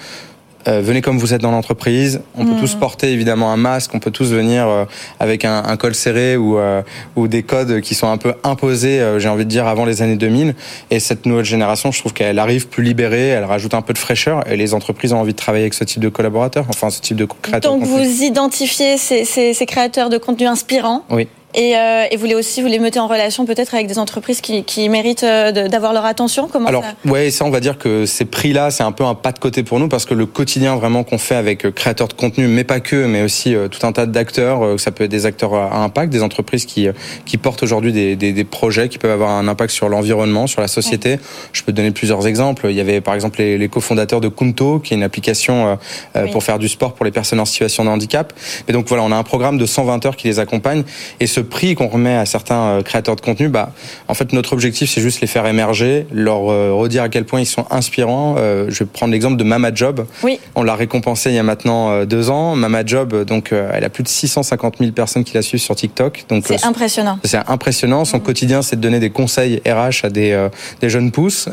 euh, 0.67 0.81
venez 0.81 1.03
comme 1.03 1.19
vous 1.19 1.35
êtes 1.35 1.41
dans 1.41 1.51
l'entreprise. 1.51 2.21
On 2.37 2.45
peut 2.45 2.59
tous 2.59 2.75
porter 2.75 3.13
évidemment 3.13 3.53
un 3.53 3.57
masque, 3.57 3.95
on 3.95 4.01
peut 4.01 4.11
tous 4.11 4.33
venir 4.33 4.67
euh, 4.69 4.85
avec 5.21 5.45
un, 5.45 5.63
un, 5.65 5.77
col 5.77 5.95
serré 5.95 6.37
ou, 6.37 6.59
euh, 6.59 6.83
ou 7.17 7.29
des 7.29 7.43
codes 7.43 7.81
qui 7.81 7.95
sont 7.95 8.09
un 8.09 8.17
peu 8.17 8.35
imposés, 8.45 9.01
j'ai 9.19 9.29
envie 9.29 9.45
de 9.45 9.51
dire, 9.51 9.67
avant 9.67 9.85
les 9.85 10.03
années 10.03 10.17
2000. 10.17 10.55
Et 10.91 11.01
cette 11.01 11.27
nouvelle 11.27 11.45
génération, 11.45 11.93
je 11.93 12.01
trouve 12.01 12.13
qu'elle 12.13 12.39
arrive 12.39 12.69
plus 12.69 12.83
libérée, 12.83 13.29
elle 13.29 13.45
rajoute 13.45 13.75
un 13.75 13.83
peu 13.83 13.93
de 13.93 13.99
fraîcheur 13.99 14.51
et 14.51 14.57
les 14.57 14.75
entreprises 14.75 15.13
ont 15.13 15.21
envie 15.21 15.33
de 15.33 15.39
travailler 15.39 15.65
avec 15.65 15.75
ce 15.75 15.85
type 15.85 16.03
de 16.03 16.09
collaborateurs, 16.09 16.67
enfin 16.69 16.91
ce 16.91 17.01
type 17.01 17.17
de 17.17 17.25
créateurs. 17.25 17.73
Donc 17.73 17.85
vous 17.85 18.23
identifiez 18.23 18.99
ces, 18.99 19.25
ces, 19.25 19.55
ces 19.55 19.67
créateurs 19.67 20.11
de 20.11 20.19
contenu 20.19 20.47
inspirants 20.47 21.05
oui. 21.11 21.29
Et, 21.55 21.77
euh, 21.77 22.05
et, 22.11 22.17
vous 22.17 22.21
voulez 22.21 22.35
aussi 22.35 22.61
vous 22.61 22.69
les 22.69 22.79
mettez 22.79 22.99
en 22.99 23.07
relation 23.07 23.47
peut-être 23.47 23.75
avec 23.75 23.87
des 23.87 23.99
entreprises 23.99 24.43
qui, 24.43 24.65
qui 24.65 24.87
méritent 24.91 25.23
euh, 25.23 25.69
d'avoir 25.69 25.95
leur 25.95 26.05
attention? 26.05 26.47
Comment 26.47 26.69
Alors, 26.69 26.85
ça... 26.85 27.11
ouais, 27.11 27.31
ça 27.31 27.47
on 27.47 27.51
va 27.51 27.61
dire 27.61 27.79
que 27.79 28.05
ces 28.05 28.27
prix-là, 28.27 28.71
c'est 28.71 28.83
un 28.83 28.93
peu 28.93 29.05
un 29.05 29.15
pas 29.15 29.33
de 29.33 29.39
côté 29.39 29.63
pour 29.63 29.81
nous 29.81 29.89
parce 29.89 30.05
que 30.05 30.13
le 30.13 30.27
quotidien 30.27 30.77
vraiment 30.77 31.05
qu'on 31.05 31.17
fait 31.17 31.37
avec 31.37 31.65
euh, 31.65 31.71
créateurs 31.71 32.09
de 32.09 32.13
contenu, 32.13 32.49
mais 32.49 32.65
pas 32.65 32.81
que, 32.81 33.07
mais 33.07 33.23
aussi 33.23 33.55
euh, 33.55 33.69
tout 33.69 33.87
un 33.87 33.93
tas 33.93 34.05
d'acteurs, 34.05 34.79
ça 34.79 34.91
peut 34.91 35.05
être 35.05 35.11
des 35.11 35.25
acteurs 35.25 35.55
à 35.55 35.79
impact, 35.83 36.13
des 36.13 36.23
entreprises 36.23 36.67
qui 36.67 36.87
qui 37.25 37.39
portent 37.39 37.63
aujourd'hui 37.63 37.93
des, 37.93 38.15
des, 38.15 38.33
des, 38.33 38.45
projets 38.45 38.89
qui 38.89 38.99
peuvent 38.99 39.11
avoir 39.11 39.31
un 39.31 39.49
impact 39.49 39.73
sur 39.73 39.89
l'environnement, 39.89 40.47
sur 40.47 40.61
la 40.61 40.69
société. 40.69 41.13
Ouais. 41.13 41.21
Je 41.53 41.63
peux 41.63 41.73
te 41.73 41.77
donner 41.77 41.93
plusieurs 41.93 42.27
exemples. 42.27 42.67
Il 42.69 42.77
y 42.77 42.81
avait 42.81 43.01
par 43.01 43.15
exemple 43.15 43.39
les, 43.39 43.57
les 43.57 43.69
cofondateurs 43.69 44.21
de 44.21 44.29
Kunto, 44.29 44.81
qui 44.81 44.93
est 44.93 44.97
une 44.97 45.03
application 45.03 45.79
oui. 46.15 46.31
pour 46.31 46.43
faire 46.43 46.59
du 46.59 46.69
sport 46.69 46.93
pour 46.93 47.05
les 47.05 47.11
personnes 47.11 47.41
en 47.41 47.45
situation 47.45 47.85
de 47.85 47.89
handicap. 47.89 48.33
Et 48.69 48.73
donc 48.73 48.87
voilà, 48.89 49.03
on 49.03 49.13
a 49.13 49.17
un 49.17 49.23
programme 49.23 49.57
de 49.59 49.67
120 49.67 50.05
heures 50.07 50.17
qui 50.17 50.29
les 50.29 50.39
accompagne 50.39 50.85
et 51.21 51.27
ce 51.27 51.38
prix 51.41 51.75
qu'on 51.75 51.89
remet 51.89 52.15
à 52.15 52.27
certains 52.27 52.61
euh, 52.61 52.83
créateurs 52.83 53.17
de 53.17 53.21
contenu, 53.21 53.49
bah, 53.49 53.73
en 54.09 54.15
fait, 54.15 54.33
notre 54.33 54.53
objectif, 54.53 54.91
c'est 54.91 55.01
juste 55.01 55.21
les 55.21 55.27
faire 55.27 55.47
émerger, 55.47 56.07
leur 56.13 56.51
euh, 56.51 56.73
redire 56.73 57.03
à 57.03 57.09
quel 57.09 57.25
point 57.25 57.41
ils 57.41 57.47
sont 57.47 57.67
inspirants. 57.71 58.37
Euh, 58.39 58.67
je 58.69 58.81
vais 58.81 58.87
prendre 58.87 59.13
l'exemple 59.13 59.37
de 59.37 59.45
Mama 59.45 59.71
Job. 59.75 60.07
Oui. 60.23 60.41
On 60.55 60.63
l'a 60.63 60.75
récompensé 60.75 61.31
il 61.31 61.37
y 61.37 61.39
a 61.39 61.43
maintenant 61.43 62.05
deux 62.05 62.31
ans. 62.31 62.55
Mama 62.57 62.85
Job, 62.85 63.25
donc, 63.25 63.53
elle 63.53 63.85
a 63.85 63.89
plus 63.89 64.03
de 64.03 64.09
650 64.09 64.77
000 64.79 64.93
personnes 64.93 65.25
qui 65.25 65.35
la 65.35 65.43
suivent 65.43 65.61
sur 65.61 65.77
TikTok. 65.77 66.25
Donc, 66.29 66.45
c'est 66.47 66.65
impressionnant. 66.65 67.19
C'est 67.25 67.41
impressionnant. 67.47 68.05
Son 68.05 68.19
mmh. 68.19 68.23
quotidien, 68.23 68.63
c'est 68.63 68.77
de 68.77 68.81
donner 68.81 69.01
des 69.01 69.11
conseils 69.11 69.61
RH 69.67 70.05
à 70.05 70.11
des, 70.11 70.49
des 70.81 70.91
jeunes 70.91 71.11
pousses. 71.11 71.49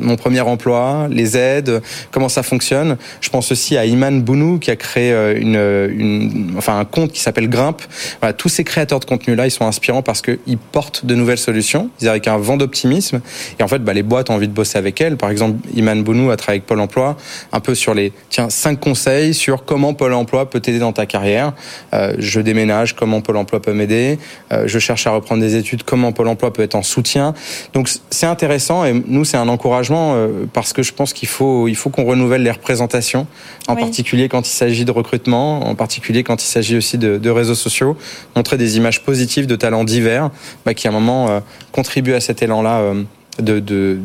mon 0.00 0.16
premier 0.16 0.40
emploi, 0.40 1.08
les 1.10 1.36
aides, 1.36 1.82
comment 2.10 2.28
ça 2.28 2.42
fonctionne. 2.42 2.96
Je 3.20 3.30
pense 3.30 3.52
aussi 3.52 3.76
à 3.76 3.84
Iman 3.84 4.22
Bounou 4.22 4.58
qui 4.58 4.70
a 4.70 4.76
créé 4.76 5.12
une, 5.36 5.56
une 5.56 6.54
enfin, 6.56 6.78
un 6.78 6.84
compte 6.84 7.12
qui 7.12 7.20
s'appelle 7.20 7.48
Grimpe. 7.48 7.82
Voilà, 8.20 8.32
tous 8.32 8.48
ces 8.48 8.64
créateurs 8.64 9.00
de 9.00 9.04
contenu 9.04 9.29
là, 9.34 9.46
ils 9.46 9.50
sont 9.50 9.66
inspirants 9.66 10.02
parce 10.02 10.22
qu'ils 10.22 10.58
portent 10.72 11.04
de 11.06 11.14
nouvelles 11.14 11.38
solutions, 11.38 11.90
ils 12.00 12.08
avec 12.08 12.28
un 12.28 12.38
vent 12.38 12.56
d'optimisme. 12.56 13.20
Et 13.58 13.62
en 13.62 13.68
fait, 13.68 13.78
bah, 13.78 13.92
les 13.92 14.02
boîtes 14.02 14.30
ont 14.30 14.34
envie 14.34 14.48
de 14.48 14.52
bosser 14.52 14.78
avec 14.78 15.00
elles. 15.00 15.16
Par 15.16 15.30
exemple, 15.30 15.58
Iman 15.74 16.02
Bounou 16.02 16.30
a 16.30 16.36
travaillé 16.36 16.58
avec 16.58 16.66
Pôle 16.66 16.80
Emploi, 16.80 17.16
un 17.52 17.60
peu 17.60 17.74
sur 17.74 17.94
les 17.94 18.12
tiens 18.28 18.50
cinq 18.50 18.80
conseils 18.80 19.34
sur 19.34 19.64
comment 19.64 19.94
Pôle 19.94 20.14
Emploi 20.14 20.48
peut 20.48 20.60
t'aider 20.60 20.78
dans 20.78 20.92
ta 20.92 21.06
carrière. 21.06 21.52
Euh, 21.94 22.14
je 22.18 22.40
déménage, 22.40 22.94
comment 22.94 23.20
Pôle 23.20 23.36
Emploi 23.36 23.60
peut 23.60 23.72
m'aider. 23.72 24.18
Euh, 24.52 24.64
je 24.66 24.78
cherche 24.78 25.06
à 25.06 25.10
reprendre 25.10 25.40
des 25.40 25.56
études, 25.56 25.82
comment 25.82 26.12
Pôle 26.12 26.28
Emploi 26.28 26.52
peut 26.52 26.62
être 26.62 26.74
en 26.74 26.82
soutien. 26.82 27.34
Donc 27.72 27.88
c'est 28.10 28.26
intéressant 28.26 28.84
et 28.84 28.92
nous 29.06 29.24
c'est 29.24 29.36
un 29.36 29.48
encouragement 29.48 30.14
euh, 30.14 30.46
parce 30.52 30.72
que 30.72 30.82
je 30.82 30.92
pense 30.92 31.12
qu'il 31.12 31.28
faut 31.28 31.68
il 31.68 31.76
faut 31.76 31.90
qu'on 31.90 32.04
renouvelle 32.04 32.42
les 32.42 32.50
représentations, 32.50 33.26
en 33.68 33.74
oui. 33.74 33.80
particulier 33.80 34.28
quand 34.28 34.46
il 34.46 34.52
s'agit 34.52 34.84
de 34.84 34.90
recrutement, 34.90 35.68
en 35.68 35.74
particulier 35.74 36.22
quand 36.22 36.42
il 36.42 36.46
s'agit 36.46 36.76
aussi 36.76 36.98
de, 36.98 37.18
de 37.18 37.30
réseaux 37.30 37.54
sociaux, 37.54 37.96
montrer 38.36 38.56
des 38.56 38.76
images 38.76 39.02
positives 39.02 39.19
de 39.46 39.56
talents 39.56 39.84
divers 39.84 40.30
bah, 40.64 40.74
qui 40.74 40.86
à 40.86 40.90
un 40.90 40.94
moment 40.94 41.28
euh, 41.28 41.40
contribuent 41.72 42.14
à 42.14 42.20
cet 42.20 42.42
élan-là 42.42 42.78
euh, 42.78 43.02
de, 43.40 43.60
de 43.60 43.98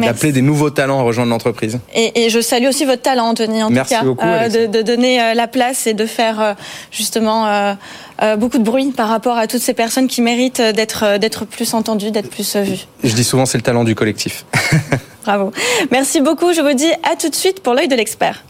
bah, 0.00 0.06
d'appeler 0.06 0.32
des 0.32 0.42
nouveaux 0.42 0.70
talents 0.70 0.98
à 0.98 1.02
rejoindre 1.02 1.30
l'entreprise. 1.30 1.78
Et, 1.94 2.24
et, 2.24 2.30
je 2.30 2.40
salue 2.40 2.66
aussi 2.66 2.84
votre 2.84 3.02
talent, 3.02 3.26
Anthony, 3.28 3.62
en 3.62 3.70
Merci 3.70 3.94
tout 3.94 4.00
cas, 4.00 4.04
beaucoup, 4.04 4.26
euh, 4.26 4.48
de, 4.48 4.66
de, 4.66 4.82
donner 4.82 5.20
euh, 5.20 5.34
la 5.34 5.46
place 5.46 5.86
et 5.86 5.94
de 5.94 6.06
faire 6.06 6.40
euh, 6.40 6.54
justement 6.90 7.46
euh, 7.46 8.36
beaucoup 8.36 8.58
de 8.58 8.64
bruit 8.64 8.92
par 8.92 9.08
rapport 9.08 9.36
à 9.36 9.46
toutes 9.46 9.60
ces 9.60 9.74
personnes 9.74 10.08
qui 10.08 10.22
méritent 10.22 10.60
d'être 10.60 11.18
d'être 11.18 11.44
plus 11.44 11.74
entendues, 11.74 12.10
d'être 12.10 12.30
plus 12.30 12.56
vues. 12.56 12.86
Je 13.02 13.14
dis 13.14 13.24
souvent 13.24 13.46
c'est 13.46 13.58
le 13.58 13.62
talent 13.62 13.84
du 13.84 13.94
collectif. 13.94 14.44
Bravo. 15.24 15.52
Merci 15.90 16.20
beaucoup. 16.20 16.52
Je 16.52 16.60
vous 16.60 16.74
dis 16.74 16.90
à 17.02 17.16
tout 17.16 17.28
de 17.28 17.34
suite 17.34 17.62
pour 17.62 17.74
l'œil 17.74 17.88
de 17.88 17.96
l'expert. 17.96 18.44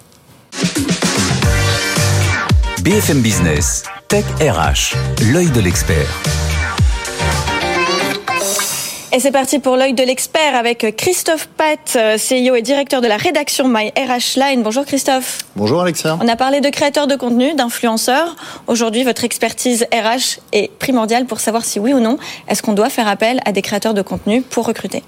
BFM 2.83 3.21
Business, 3.21 3.85
Tech 4.09 4.25
RH, 4.39 4.95
l'œil 5.33 5.51
de 5.51 5.61
l'expert. 5.61 6.23
Et 9.13 9.21
c'est 9.21 9.31
parti 9.31 9.59
pour 9.59 9.77
l'œil 9.77 9.95
de 9.95 10.03
l'expert 10.03 10.55
avec 10.55 10.95
Christophe 10.97 11.49
Pat, 11.49 11.97
CEO 12.17 12.55
et 12.55 12.63
directeur 12.63 13.01
de 13.01 13.07
la 13.07 13.17
rédaction 13.17 13.67
My 13.67 13.89
RH 13.97 14.39
Line. 14.39 14.63
Bonjour 14.63 14.85
Christophe. 14.85 15.39
Bonjour 15.57 15.81
Alexia. 15.81 16.19
On 16.21 16.29
a 16.29 16.37
parlé 16.37 16.61
de 16.61 16.69
créateurs 16.69 17.07
de 17.07 17.17
contenu, 17.17 17.55
d'influenceurs. 17.55 18.37
Aujourd'hui, 18.67 19.05
votre 19.05 19.25
expertise 19.25 19.87
RH 19.93 20.41
est 20.53 20.71
primordiale 20.79 21.25
pour 21.25 21.41
savoir 21.41 21.65
si 21.65 21.81
oui 21.81 21.95
ou 21.95 22.01
non, 22.01 22.19
est-ce 22.49 22.63
qu'on 22.63 22.75
doit 22.75 22.91
faire 22.91 23.09
appel 23.09 23.41
à 23.47 23.53
des 23.53 23.63
créateurs 23.63 23.95
de 23.95 24.03
contenu 24.03 24.43
pour 24.43 24.67
recruter? 24.67 25.03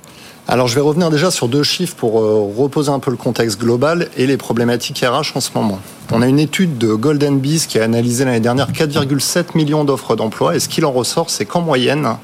Alors 0.48 0.68
je 0.68 0.74
vais 0.76 0.80
revenir 0.80 1.10
déjà 1.10 1.30
sur 1.30 1.48
deux 1.48 1.64
chiffres 1.64 1.96
pour 1.96 2.20
euh, 2.20 2.52
reposer 2.56 2.90
un 2.90 3.00
peu 3.00 3.10
le 3.10 3.16
contexte 3.16 3.58
global 3.58 4.08
et 4.16 4.26
les 4.26 4.36
problématiques 4.36 5.04
RH 5.04 5.36
en 5.36 5.40
ce 5.40 5.50
moment. 5.54 5.80
On 6.12 6.22
a 6.22 6.28
une 6.28 6.38
étude 6.38 6.78
de 6.78 6.94
Golden 6.94 7.40
Bees 7.40 7.66
qui 7.66 7.78
a 7.80 7.84
analysé 7.84 8.24
l'année 8.24 8.40
dernière 8.40 8.70
4,7 8.70 9.56
millions 9.56 9.84
d'offres 9.84 10.14
d'emploi 10.14 10.54
et 10.54 10.60
ce 10.60 10.68
qu'il 10.68 10.84
en 10.84 10.92
ressort, 10.92 11.30
c'est 11.30 11.46
qu'en 11.46 11.62
moyenne, 11.62 12.16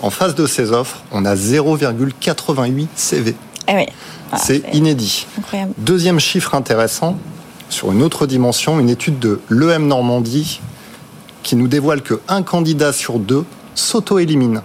en 0.00 0.10
face 0.10 0.34
de 0.34 0.46
ces 0.46 0.72
offres, 0.72 1.02
on 1.12 1.24
a 1.26 1.34
0,88 1.34 2.86
CV. 2.94 3.34
Eh 3.68 3.74
oui. 3.74 3.86
Voilà, 4.30 4.44
c'est 4.44 4.62
inédit. 4.72 5.26
Incroyable. 5.38 5.72
Deuxième 5.76 6.20
chiffre 6.20 6.54
intéressant, 6.54 7.18
sur 7.68 7.92
une 7.92 8.02
autre 8.02 8.26
dimension, 8.26 8.80
une 8.80 8.88
étude 8.88 9.18
de 9.18 9.40
l'EM 9.50 9.86
Normandie 9.86 10.60
qui 11.42 11.56
nous 11.56 11.68
dévoile 11.68 12.02
qu'un 12.02 12.42
candidat 12.42 12.92
sur 12.92 13.18
deux 13.18 13.44
s'auto-élimine. 13.74 14.62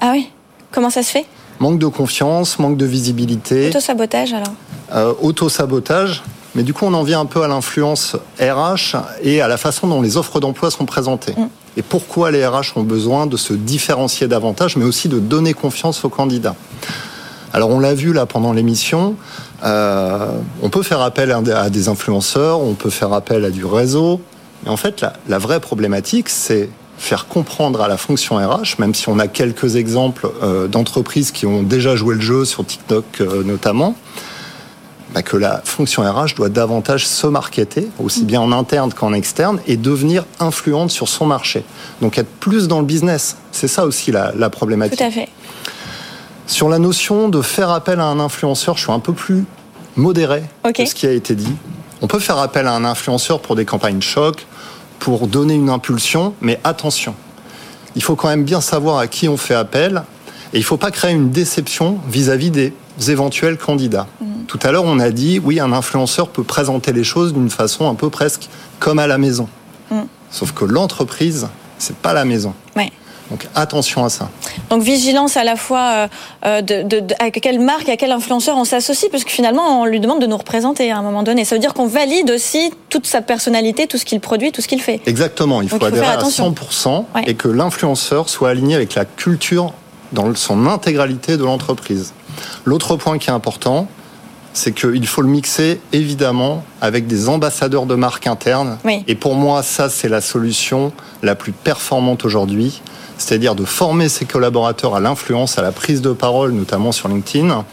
Ah 0.00 0.10
oui 0.12 0.28
Comment 0.70 0.90
ça 0.90 1.02
se 1.02 1.10
fait? 1.10 1.26
Manque 1.62 1.78
de 1.78 1.86
confiance, 1.86 2.58
manque 2.58 2.76
de 2.76 2.84
visibilité. 2.84 3.68
Auto-sabotage 3.68 4.32
alors 4.32 4.52
euh, 4.96 5.14
Auto-sabotage. 5.22 6.24
Mais 6.56 6.64
du 6.64 6.74
coup, 6.74 6.86
on 6.86 6.92
en 6.92 7.04
vient 7.04 7.20
un 7.20 7.26
peu 7.26 7.44
à 7.44 7.46
l'influence 7.46 8.16
RH 8.40 8.96
et 9.22 9.40
à 9.40 9.46
la 9.46 9.56
façon 9.56 9.86
dont 9.86 10.02
les 10.02 10.16
offres 10.16 10.40
d'emploi 10.40 10.72
sont 10.72 10.86
présentées. 10.86 11.34
Mm. 11.36 11.46
Et 11.76 11.82
pourquoi 11.82 12.32
les 12.32 12.44
RH 12.44 12.72
ont 12.74 12.82
besoin 12.82 13.28
de 13.28 13.36
se 13.36 13.52
différencier 13.52 14.26
davantage, 14.26 14.76
mais 14.76 14.84
aussi 14.84 15.08
de 15.08 15.20
donner 15.20 15.54
confiance 15.54 16.04
aux 16.04 16.08
candidats? 16.08 16.56
Alors, 17.52 17.70
on 17.70 17.78
l'a 17.78 17.94
vu 17.94 18.12
là 18.12 18.26
pendant 18.26 18.52
l'émission, 18.52 19.14
euh, 19.62 20.32
on 20.62 20.68
peut 20.68 20.82
faire 20.82 21.00
appel 21.00 21.30
à 21.30 21.70
des 21.70 21.88
influenceurs, 21.88 22.60
on 22.60 22.74
peut 22.74 22.90
faire 22.90 23.12
appel 23.12 23.44
à 23.44 23.50
du 23.50 23.64
réseau. 23.64 24.20
Mais 24.64 24.70
en 24.70 24.76
fait, 24.76 25.00
la, 25.00 25.12
la 25.28 25.38
vraie 25.38 25.60
problématique, 25.60 26.28
c'est 26.28 26.70
faire 26.98 27.26
comprendre 27.26 27.80
à 27.80 27.88
la 27.88 27.96
fonction 27.96 28.36
RH, 28.36 28.78
même 28.78 28.94
si 28.94 29.08
on 29.08 29.18
a 29.18 29.26
quelques 29.26 29.76
exemples 29.76 30.30
euh, 30.42 30.68
d'entreprises 30.68 31.30
qui 31.30 31.46
ont 31.46 31.62
déjà 31.62 31.96
joué 31.96 32.14
le 32.14 32.20
jeu 32.20 32.44
sur 32.44 32.64
TikTok 32.64 33.04
euh, 33.20 33.42
notamment, 33.42 33.96
bah, 35.14 35.22
que 35.22 35.36
la 35.36 35.60
fonction 35.64 36.02
RH 36.02 36.34
doit 36.36 36.48
davantage 36.48 37.06
se 37.06 37.26
marketer, 37.26 37.88
aussi 37.98 38.24
bien 38.24 38.40
en 38.40 38.52
interne 38.52 38.92
qu'en 38.92 39.12
externe, 39.12 39.60
et 39.66 39.76
devenir 39.76 40.24
influente 40.40 40.90
sur 40.90 41.08
son 41.08 41.26
marché. 41.26 41.64
Donc 42.00 42.18
être 42.18 42.30
plus 42.40 42.68
dans 42.68 42.80
le 42.80 42.86
business. 42.86 43.36
C'est 43.50 43.68
ça 43.68 43.84
aussi 43.84 44.10
la, 44.10 44.32
la 44.34 44.48
problématique. 44.48 44.98
Tout 44.98 45.04
à 45.04 45.10
fait. 45.10 45.28
Sur 46.46 46.68
la 46.68 46.78
notion 46.78 47.28
de 47.28 47.42
faire 47.42 47.70
appel 47.70 48.00
à 48.00 48.04
un 48.04 48.20
influenceur, 48.20 48.76
je 48.76 48.82
suis 48.84 48.92
un 48.92 49.00
peu 49.00 49.12
plus 49.12 49.44
modéré 49.96 50.42
okay. 50.64 50.84
que 50.84 50.88
ce 50.88 50.94
qui 50.94 51.06
a 51.06 51.12
été 51.12 51.34
dit. 51.34 51.52
On 52.00 52.06
peut 52.06 52.18
faire 52.18 52.38
appel 52.38 52.66
à 52.66 52.72
un 52.72 52.84
influenceur 52.84 53.40
pour 53.40 53.54
des 53.54 53.64
campagnes 53.64 54.00
choc, 54.00 54.46
pour 55.02 55.26
donner 55.26 55.54
une 55.54 55.68
impulsion, 55.68 56.32
mais 56.40 56.60
attention. 56.62 57.16
Il 57.96 58.04
faut 58.04 58.14
quand 58.14 58.28
même 58.28 58.44
bien 58.44 58.60
savoir 58.60 58.98
à 58.98 59.08
qui 59.08 59.28
on 59.28 59.36
fait 59.36 59.52
appel 59.52 60.04
et 60.52 60.58
il 60.58 60.60
ne 60.60 60.64
faut 60.64 60.76
pas 60.76 60.92
créer 60.92 61.10
une 61.10 61.30
déception 61.30 61.98
vis-à-vis 62.08 62.50
-vis 62.50 62.72
des 62.98 63.10
éventuels 63.10 63.58
candidats. 63.58 64.06
Mmh. 64.20 64.26
Tout 64.46 64.60
à 64.62 64.70
l'heure, 64.70 64.84
on 64.84 65.00
a 65.00 65.10
dit, 65.10 65.40
oui, 65.42 65.58
un 65.58 65.72
influenceur 65.72 66.28
peut 66.28 66.44
présenter 66.44 66.92
les 66.92 67.02
choses 67.02 67.32
d'une 67.34 67.50
façon 67.50 67.90
un 67.90 67.96
peu 67.96 68.10
presque 68.10 68.48
comme 68.78 69.00
à 69.00 69.08
la 69.08 69.18
maison. 69.18 69.48
Mmh. 69.90 70.02
Sauf 70.30 70.52
que 70.52 70.64
l'entreprise, 70.64 71.48
c'est 71.78 71.96
pas 71.96 72.12
la 72.12 72.24
maison. 72.24 72.54
Donc 73.30 73.46
attention 73.54 74.04
à 74.04 74.08
ça. 74.08 74.28
Donc 74.70 74.82
vigilance 74.82 75.36
à 75.36 75.44
la 75.44 75.56
fois 75.56 76.08
euh, 76.44 76.60
de, 76.62 76.82
de, 76.82 77.00
de, 77.00 77.14
à 77.18 77.30
quelle 77.30 77.60
marque, 77.60 77.88
à 77.88 77.96
quel 77.96 78.12
influenceur 78.12 78.56
on 78.56 78.64
s'associe, 78.64 79.10
parce 79.10 79.24
que 79.24 79.30
finalement 79.30 79.80
on 79.80 79.84
lui 79.86 80.00
demande 80.00 80.20
de 80.20 80.26
nous 80.26 80.36
représenter 80.36 80.90
à 80.90 80.98
un 80.98 81.02
moment 81.02 81.22
donné. 81.22 81.44
Ça 81.44 81.54
veut 81.54 81.60
dire 81.60 81.74
qu'on 81.74 81.86
valide 81.86 82.30
aussi 82.30 82.72
toute 82.88 83.06
sa 83.06 83.22
personnalité, 83.22 83.86
tout 83.86 83.98
ce 83.98 84.04
qu'il 84.04 84.20
produit, 84.20 84.52
tout 84.52 84.60
ce 84.60 84.68
qu'il 84.68 84.82
fait. 84.82 85.00
Exactement, 85.06 85.62
il 85.62 85.68
faut, 85.68 85.78
Donc, 85.78 85.90
il 85.92 85.96
faut 85.96 86.04
adhérer 86.04 86.16
à 86.16 86.22
100% 86.22 87.04
ouais. 87.14 87.22
et 87.26 87.34
que 87.34 87.48
l'influenceur 87.48 88.28
soit 88.28 88.50
aligné 88.50 88.74
avec 88.74 88.94
la 88.94 89.04
culture 89.04 89.72
dans 90.12 90.34
son 90.34 90.66
intégralité 90.66 91.36
de 91.36 91.44
l'entreprise. 91.44 92.12
L'autre 92.64 92.96
point 92.96 93.18
qui 93.18 93.30
est 93.30 93.32
important, 93.32 93.88
c'est 94.54 94.72
qu'il 94.72 95.06
faut 95.06 95.22
le 95.22 95.28
mixer 95.28 95.80
évidemment 95.92 96.64
avec 96.80 97.06
des 97.06 97.28
ambassadeurs 97.28 97.86
de 97.86 97.94
marque 97.94 98.26
interne. 98.26 98.78
Oui. 98.84 99.04
Et 99.08 99.14
pour 99.14 99.34
moi, 99.34 99.62
ça, 99.62 99.88
c'est 99.88 100.08
la 100.08 100.20
solution 100.20 100.92
la 101.22 101.34
plus 101.34 101.52
performante 101.52 102.24
aujourd'hui. 102.24 102.82
C'est-à-dire 103.18 103.54
de 103.54 103.64
former 103.64 104.08
ses 104.08 104.24
collaborateurs 104.24 104.94
à 104.94 105.00
l'influence, 105.00 105.58
à 105.58 105.62
la 105.62 105.72
prise 105.72 106.02
de 106.02 106.12
parole, 106.12 106.52
notamment 106.52 106.92
sur 106.92 107.08
LinkedIn, 107.08 107.64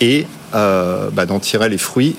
et 0.00 0.26
euh, 0.54 1.10
bah, 1.12 1.26
d'en 1.26 1.40
tirer 1.40 1.68
les 1.68 1.78
fruits 1.78 2.16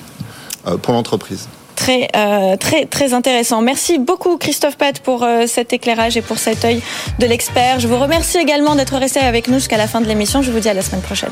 euh, 0.68 0.78
pour 0.78 0.94
l'entreprise. 0.94 1.48
Très, 1.76 2.10
euh, 2.16 2.58
très, 2.58 2.86
très 2.86 3.14
intéressant. 3.14 3.62
Merci 3.62 3.98
beaucoup 3.98 4.38
Christophe 4.38 4.78
Pat 4.78 5.00
pour 5.00 5.26
cet 5.48 5.72
éclairage 5.72 6.18
et 6.18 6.22
pour 6.22 6.38
cet 6.38 6.66
œil 6.66 6.82
de 7.20 7.26
l'expert. 7.26 7.80
Je 7.80 7.88
vous 7.88 7.98
remercie 7.98 8.38
également 8.38 8.76
d'être 8.76 8.98
resté 8.98 9.22
avec 9.22 9.48
nous 9.48 9.56
jusqu'à 9.56 9.78
la 9.78 9.88
fin 9.88 10.02
de 10.02 10.06
l'émission. 10.06 10.42
Je 10.42 10.52
vous 10.52 10.60
dis 10.60 10.70
à 10.70 10.74
la 10.74 10.82
semaine 10.82 11.02
prochaine. 11.02 11.32